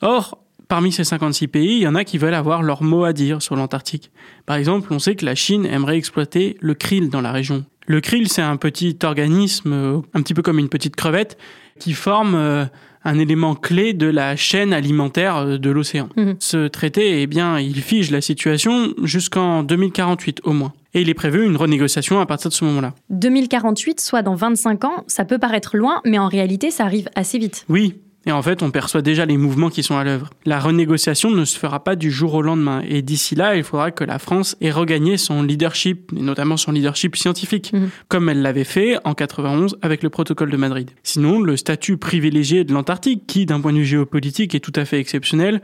Or, 0.00 0.38
parmi 0.68 0.92
ces 0.92 1.02
56 1.02 1.48
pays, 1.48 1.76
il 1.78 1.82
y 1.82 1.88
en 1.88 1.96
a 1.96 2.04
qui 2.04 2.18
veulent 2.18 2.34
avoir 2.34 2.62
leur 2.62 2.84
mot 2.84 3.02
à 3.02 3.12
dire 3.12 3.42
sur 3.42 3.56
l'Antarctique. 3.56 4.12
Par 4.46 4.54
exemple, 4.56 4.92
on 4.92 5.00
sait 5.00 5.16
que 5.16 5.26
la 5.26 5.34
Chine 5.34 5.66
aimerait 5.66 5.96
exploiter 5.96 6.56
le 6.60 6.74
krill 6.74 7.10
dans 7.10 7.20
la 7.20 7.32
région. 7.32 7.64
Le 7.88 8.02
krill, 8.02 8.28
c'est 8.28 8.42
un 8.42 8.58
petit 8.58 8.98
organisme, 9.02 9.72
euh, 9.72 10.00
un 10.12 10.20
petit 10.20 10.34
peu 10.34 10.42
comme 10.42 10.58
une 10.58 10.68
petite 10.68 10.94
crevette, 10.94 11.38
qui 11.80 11.94
forme 11.94 12.34
euh, 12.34 12.66
un 13.02 13.18
élément 13.18 13.54
clé 13.54 13.94
de 13.94 14.06
la 14.06 14.36
chaîne 14.36 14.74
alimentaire 14.74 15.38
euh, 15.38 15.56
de 15.56 15.70
l'océan. 15.70 16.10
Mhm. 16.16 16.36
Ce 16.38 16.68
traité, 16.68 17.22
eh 17.22 17.26
bien, 17.26 17.58
il 17.58 17.80
fige 17.80 18.10
la 18.10 18.20
situation 18.20 18.92
jusqu'en 19.02 19.62
2048 19.62 20.42
au 20.44 20.52
moins. 20.52 20.74
Et 20.92 21.00
il 21.00 21.08
est 21.08 21.14
prévu 21.14 21.46
une 21.46 21.56
renégociation 21.56 22.20
à 22.20 22.26
partir 22.26 22.50
de 22.50 22.54
ce 22.54 22.64
moment-là. 22.66 22.92
2048, 23.08 24.00
soit 24.00 24.20
dans 24.20 24.34
25 24.34 24.84
ans, 24.84 25.04
ça 25.06 25.24
peut 25.24 25.38
paraître 25.38 25.74
loin, 25.78 26.02
mais 26.04 26.18
en 26.18 26.28
réalité, 26.28 26.70
ça 26.70 26.84
arrive 26.84 27.08
assez 27.14 27.38
vite. 27.38 27.64
Oui, 27.70 27.94
et 28.26 28.32
en 28.32 28.42
fait, 28.42 28.62
on 28.62 28.70
perçoit 28.70 29.00
déjà 29.00 29.24
les 29.24 29.36
mouvements 29.36 29.70
qui 29.70 29.82
sont 29.82 29.96
à 29.96 30.04
l'œuvre. 30.04 30.30
La 30.44 30.58
renégociation 30.58 31.30
ne 31.30 31.44
se 31.44 31.58
fera 31.58 31.82
pas 31.82 31.96
du 31.96 32.10
jour 32.10 32.34
au 32.34 32.42
lendemain. 32.42 32.82
Et 32.86 33.00
d'ici 33.00 33.34
là, 33.34 33.56
il 33.56 33.62
faudra 33.62 33.90
que 33.90 34.04
la 34.04 34.18
France 34.18 34.56
ait 34.60 34.70
regagné 34.70 35.16
son 35.16 35.42
leadership, 35.42 36.12
et 36.14 36.20
notamment 36.20 36.56
son 36.56 36.72
leadership 36.72 37.16
scientifique, 37.16 37.72
mhm. 37.72 37.90
comme 38.08 38.28
elle 38.28 38.42
l'avait 38.42 38.64
fait 38.64 38.98
en 39.04 39.14
91 39.14 39.78
avec 39.82 40.02
le 40.02 40.10
protocole 40.10 40.50
de 40.50 40.56
Madrid. 40.56 40.90
Sinon, 41.02 41.40
le 41.40 41.56
statut 41.56 41.96
privilégié 41.96 42.64
de 42.64 42.74
l'Antarctique, 42.74 43.26
qui 43.26 43.46
d'un 43.46 43.60
point 43.60 43.72
de 43.72 43.78
vue 43.78 43.86
géopolitique 43.86 44.54
est 44.54 44.60
tout 44.60 44.72
à 44.74 44.84
fait 44.84 44.98
exceptionnel, 44.98 45.62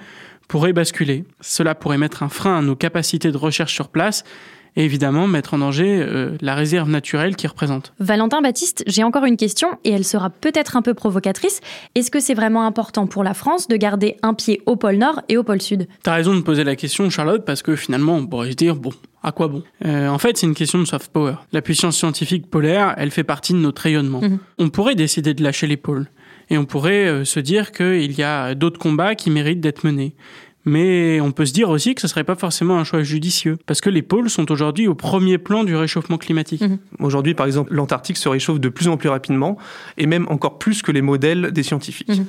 pourrait 0.49 0.73
basculer. 0.73 1.25
Cela 1.41 1.75
pourrait 1.75 1.99
mettre 1.99 2.23
un 2.23 2.29
frein 2.29 2.59
à 2.59 2.63
nos 2.63 2.77
capacités 2.77 3.33
de 3.33 3.37
recherche 3.37 3.75
sur 3.75 3.89
place 3.89 4.25
et 4.77 4.85
évidemment 4.85 5.27
mettre 5.27 5.55
en 5.55 5.59
danger 5.59 6.01
euh, 6.01 6.37
la 6.41 6.55
réserve 6.55 6.89
naturelle 6.89 7.37
qu'il 7.37 7.49
représente. 7.49 7.93
Valentin 8.01 8.43
Baptiste, 8.43 8.85
j'ai 8.87 9.05
encore 9.05 9.25
une 9.25 9.37
question 9.37 9.69
et 9.85 9.91
elle 9.91 10.05
sera 10.05 10.31
peut-être 10.31 10.77
un 10.77 10.83
peu 10.83 10.95
provocatrice. 10.95 11.61
Est-ce 11.95 12.11
que 12.11 12.21
c'est 12.21 12.35
vraiment 12.35 12.67
important 12.67 13.07
pour 13.07 13.25
la 13.25 13.35
France 13.35 13.69
de 13.69 13.77
garder 13.77 14.17
un 14.23 14.35
pied 14.35 14.63
au 14.67 14.77
pôle 14.77 14.97
Nord 14.97 15.23
et 15.29 15.37
au 15.37 15.43
pôle 15.43 15.63
Sud? 15.63 15.87
T'as 16.03 16.15
raison 16.15 16.35
de 16.35 16.41
poser 16.41 16.65
la 16.65 16.77
question, 16.77 17.09
Charlotte, 17.11 17.45
parce 17.45 17.63
que 17.63 17.77
finalement, 17.77 18.17
on 18.17 18.27
pourrait 18.27 18.51
se 18.51 18.57
dire, 18.57 18.77
bon, 18.77 18.93
à 19.23 19.33
quoi 19.33 19.49
bon? 19.49 19.63
Euh, 19.85 20.09
En 20.09 20.19
fait, 20.19 20.37
c'est 20.37 20.47
une 20.47 20.55
question 20.55 20.79
de 20.79 20.85
soft 20.85 21.11
power. 21.13 21.35
La 21.53 21.63
puissance 21.63 21.97
scientifique 21.97 22.51
polaire, 22.51 22.95
elle 22.99 23.11
fait 23.11 23.25
partie 23.25 23.53
de 23.53 23.59
notre 23.59 23.83
rayonnement. 23.83 24.21
Mhm. 24.21 24.39
On 24.59 24.69
pourrait 24.71 24.95
décider 24.95 25.35
de 25.35 25.43
lâcher 25.43 25.67
les 25.67 25.77
pôles. 25.77 26.09
Et 26.51 26.59
on 26.59 26.67
pourrait 26.67 27.07
euh, 27.07 27.25
se 27.25 27.41
dire 27.41 27.73
qu'il 27.73 28.13
y 28.13 28.23
a 28.23 28.55
d'autres 28.55 28.79
combats 28.79 29.15
qui 29.15 29.31
méritent 29.31 29.61
d'être 29.61 29.85
menés. 29.85 30.15
Mais 30.65 31.21
on 31.21 31.33
peut 31.33 31.47
se 31.47 31.53
dire 31.53 31.69
aussi 31.69 31.95
que 31.95 32.01
ce 32.01 32.09
serait 32.09 32.25
pas 32.25 32.37
forcément 32.37 32.79
un 32.79 32.85
choix 32.85 33.03
judicieux, 33.03 33.59
parce 33.67 33.81
que 33.81 33.91
les 33.91 34.03
pôles 34.03 34.31
sont 34.31 34.51
aujourd'hui 34.51 34.89
au 34.89 34.95
premier 34.95 35.39
plan 35.39 35.65
du 35.65 35.77
réchauffement 35.77 36.19
climatique. 36.19 36.63
Mhm. 36.63 36.79
Aujourd'hui, 37.01 37.35
par 37.35 37.47
exemple, 37.47 37.73
l'Antarctique 37.75 38.17
se 38.17 38.29
réchauffe 38.29 38.61
de 38.61 38.69
plus 38.69 38.89
en 38.89 38.97
plus 38.97 39.09
rapidement, 39.09 39.59
et 39.99 40.07
même 40.07 40.27
encore 40.29 40.59
plus 40.59 40.83
que 40.83 40.93
les 40.93 41.03
modèles 41.03 41.53
des 41.53 41.63
scientifiques. 41.63 42.09
Mhm. 42.09 42.27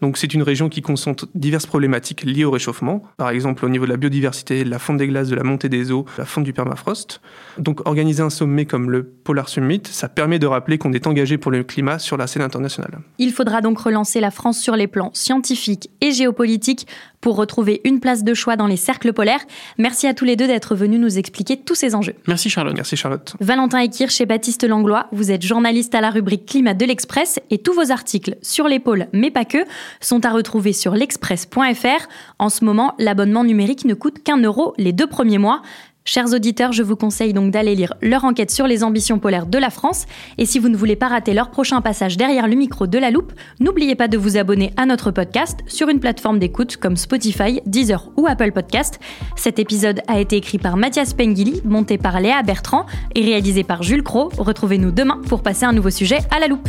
Donc 0.00 0.18
c'est 0.18 0.34
une 0.34 0.42
région 0.42 0.68
qui 0.68 0.82
concentre 0.82 1.28
diverses 1.34 1.66
problématiques 1.66 2.24
liées 2.24 2.44
au 2.44 2.50
réchauffement, 2.50 3.02
par 3.16 3.30
exemple 3.30 3.64
au 3.64 3.68
niveau 3.68 3.84
de 3.84 3.90
la 3.90 3.96
biodiversité, 3.96 4.64
de 4.64 4.70
la 4.70 4.78
fonte 4.78 4.96
des 4.96 5.06
glaces, 5.06 5.28
de 5.28 5.36
la 5.36 5.44
montée 5.44 5.68
des 5.68 5.92
eaux, 5.92 6.04
la 6.18 6.24
fonte 6.24 6.44
du 6.44 6.52
permafrost. 6.52 7.20
Donc 7.58 7.86
organiser 7.86 8.22
un 8.22 8.30
sommet 8.30 8.66
comme 8.66 8.90
le 8.90 9.04
Polar 9.04 9.48
Summit, 9.48 9.82
ça 9.84 10.08
permet 10.08 10.38
de 10.38 10.46
rappeler 10.46 10.78
qu'on 10.78 10.92
est 10.92 11.06
engagé 11.06 11.38
pour 11.38 11.50
le 11.50 11.62
climat 11.62 11.98
sur 11.98 12.16
la 12.16 12.26
scène 12.26 12.42
internationale. 12.42 12.98
Il 13.18 13.32
faudra 13.32 13.60
donc 13.60 13.78
relancer 13.78 14.20
la 14.20 14.30
France 14.30 14.58
sur 14.58 14.76
les 14.76 14.86
plans 14.86 15.10
scientifiques 15.14 15.90
et 16.00 16.12
géopolitiques 16.12 16.86
pour 17.20 17.36
retrouver 17.36 17.73
une 17.84 18.00
place 18.00 18.24
de 18.24 18.34
choix 18.34 18.56
dans 18.56 18.66
les 18.66 18.76
cercles 18.76 19.12
polaires. 19.12 19.44
Merci 19.78 20.06
à 20.06 20.14
tous 20.14 20.24
les 20.24 20.36
deux 20.36 20.46
d'être 20.46 20.74
venus 20.74 21.00
nous 21.00 21.18
expliquer 21.18 21.56
tous 21.56 21.74
ces 21.74 21.94
enjeux. 21.94 22.14
Merci 22.26 22.50
Charlotte. 22.50 22.74
Merci 22.74 22.96
Charlotte. 22.96 23.34
Valentin 23.40 23.80
Ekir 23.80 24.10
chez 24.10 24.26
Baptiste 24.26 24.64
Langlois, 24.64 25.06
vous 25.12 25.30
êtes 25.30 25.42
journaliste 25.42 25.94
à 25.94 26.00
la 26.00 26.10
rubrique 26.10 26.46
Climat 26.46 26.74
de 26.74 26.84
l'Express 26.84 27.40
et 27.50 27.58
tous 27.58 27.72
vos 27.72 27.90
articles 27.90 28.36
sur 28.42 28.68
les 28.68 28.78
pôles, 28.78 29.06
mais 29.12 29.30
pas 29.30 29.44
que, 29.44 29.58
sont 30.00 30.24
à 30.24 30.30
retrouver 30.30 30.72
sur 30.72 30.94
l'express.fr. 30.94 32.08
En 32.38 32.48
ce 32.48 32.64
moment, 32.64 32.94
l'abonnement 32.98 33.44
numérique 33.44 33.84
ne 33.84 33.94
coûte 33.94 34.22
qu'un 34.22 34.38
euro 34.38 34.74
les 34.78 34.92
deux 34.92 35.06
premiers 35.06 35.38
mois. 35.38 35.62
Chers 36.06 36.34
auditeurs, 36.34 36.72
je 36.72 36.82
vous 36.82 36.96
conseille 36.96 37.32
donc 37.32 37.50
d'aller 37.50 37.74
lire 37.74 37.94
leur 38.02 38.24
enquête 38.24 38.50
sur 38.50 38.66
les 38.66 38.84
ambitions 38.84 39.18
polaires 39.18 39.46
de 39.46 39.56
la 39.56 39.70
France. 39.70 40.04
Et 40.36 40.44
si 40.44 40.58
vous 40.58 40.68
ne 40.68 40.76
voulez 40.76 40.96
pas 40.96 41.08
rater 41.08 41.32
leur 41.32 41.50
prochain 41.50 41.80
passage 41.80 42.18
derrière 42.18 42.46
le 42.46 42.56
micro 42.56 42.86
de 42.86 42.98
la 42.98 43.10
loupe, 43.10 43.32
n'oubliez 43.58 43.94
pas 43.94 44.06
de 44.06 44.18
vous 44.18 44.36
abonner 44.36 44.74
à 44.76 44.84
notre 44.84 45.12
podcast 45.12 45.60
sur 45.66 45.88
une 45.88 46.00
plateforme 46.00 46.38
d'écoute 46.38 46.76
comme 46.76 46.98
Spotify, 46.98 47.62
Deezer 47.64 48.10
ou 48.18 48.26
Apple 48.26 48.52
Podcast. 48.52 49.00
Cet 49.34 49.58
épisode 49.58 50.02
a 50.06 50.20
été 50.20 50.36
écrit 50.36 50.58
par 50.58 50.76
Mathias 50.76 51.14
Pengili, 51.14 51.62
monté 51.64 51.96
par 51.96 52.20
Léa 52.20 52.42
Bertrand 52.42 52.84
et 53.14 53.24
réalisé 53.24 53.64
par 53.64 53.82
Jules 53.82 54.02
Cro. 54.02 54.28
Retrouvez-nous 54.36 54.90
demain 54.90 55.22
pour 55.26 55.42
passer 55.42 55.64
un 55.64 55.72
nouveau 55.72 55.90
sujet 55.90 56.18
à 56.30 56.38
la 56.38 56.48
loupe. 56.48 56.68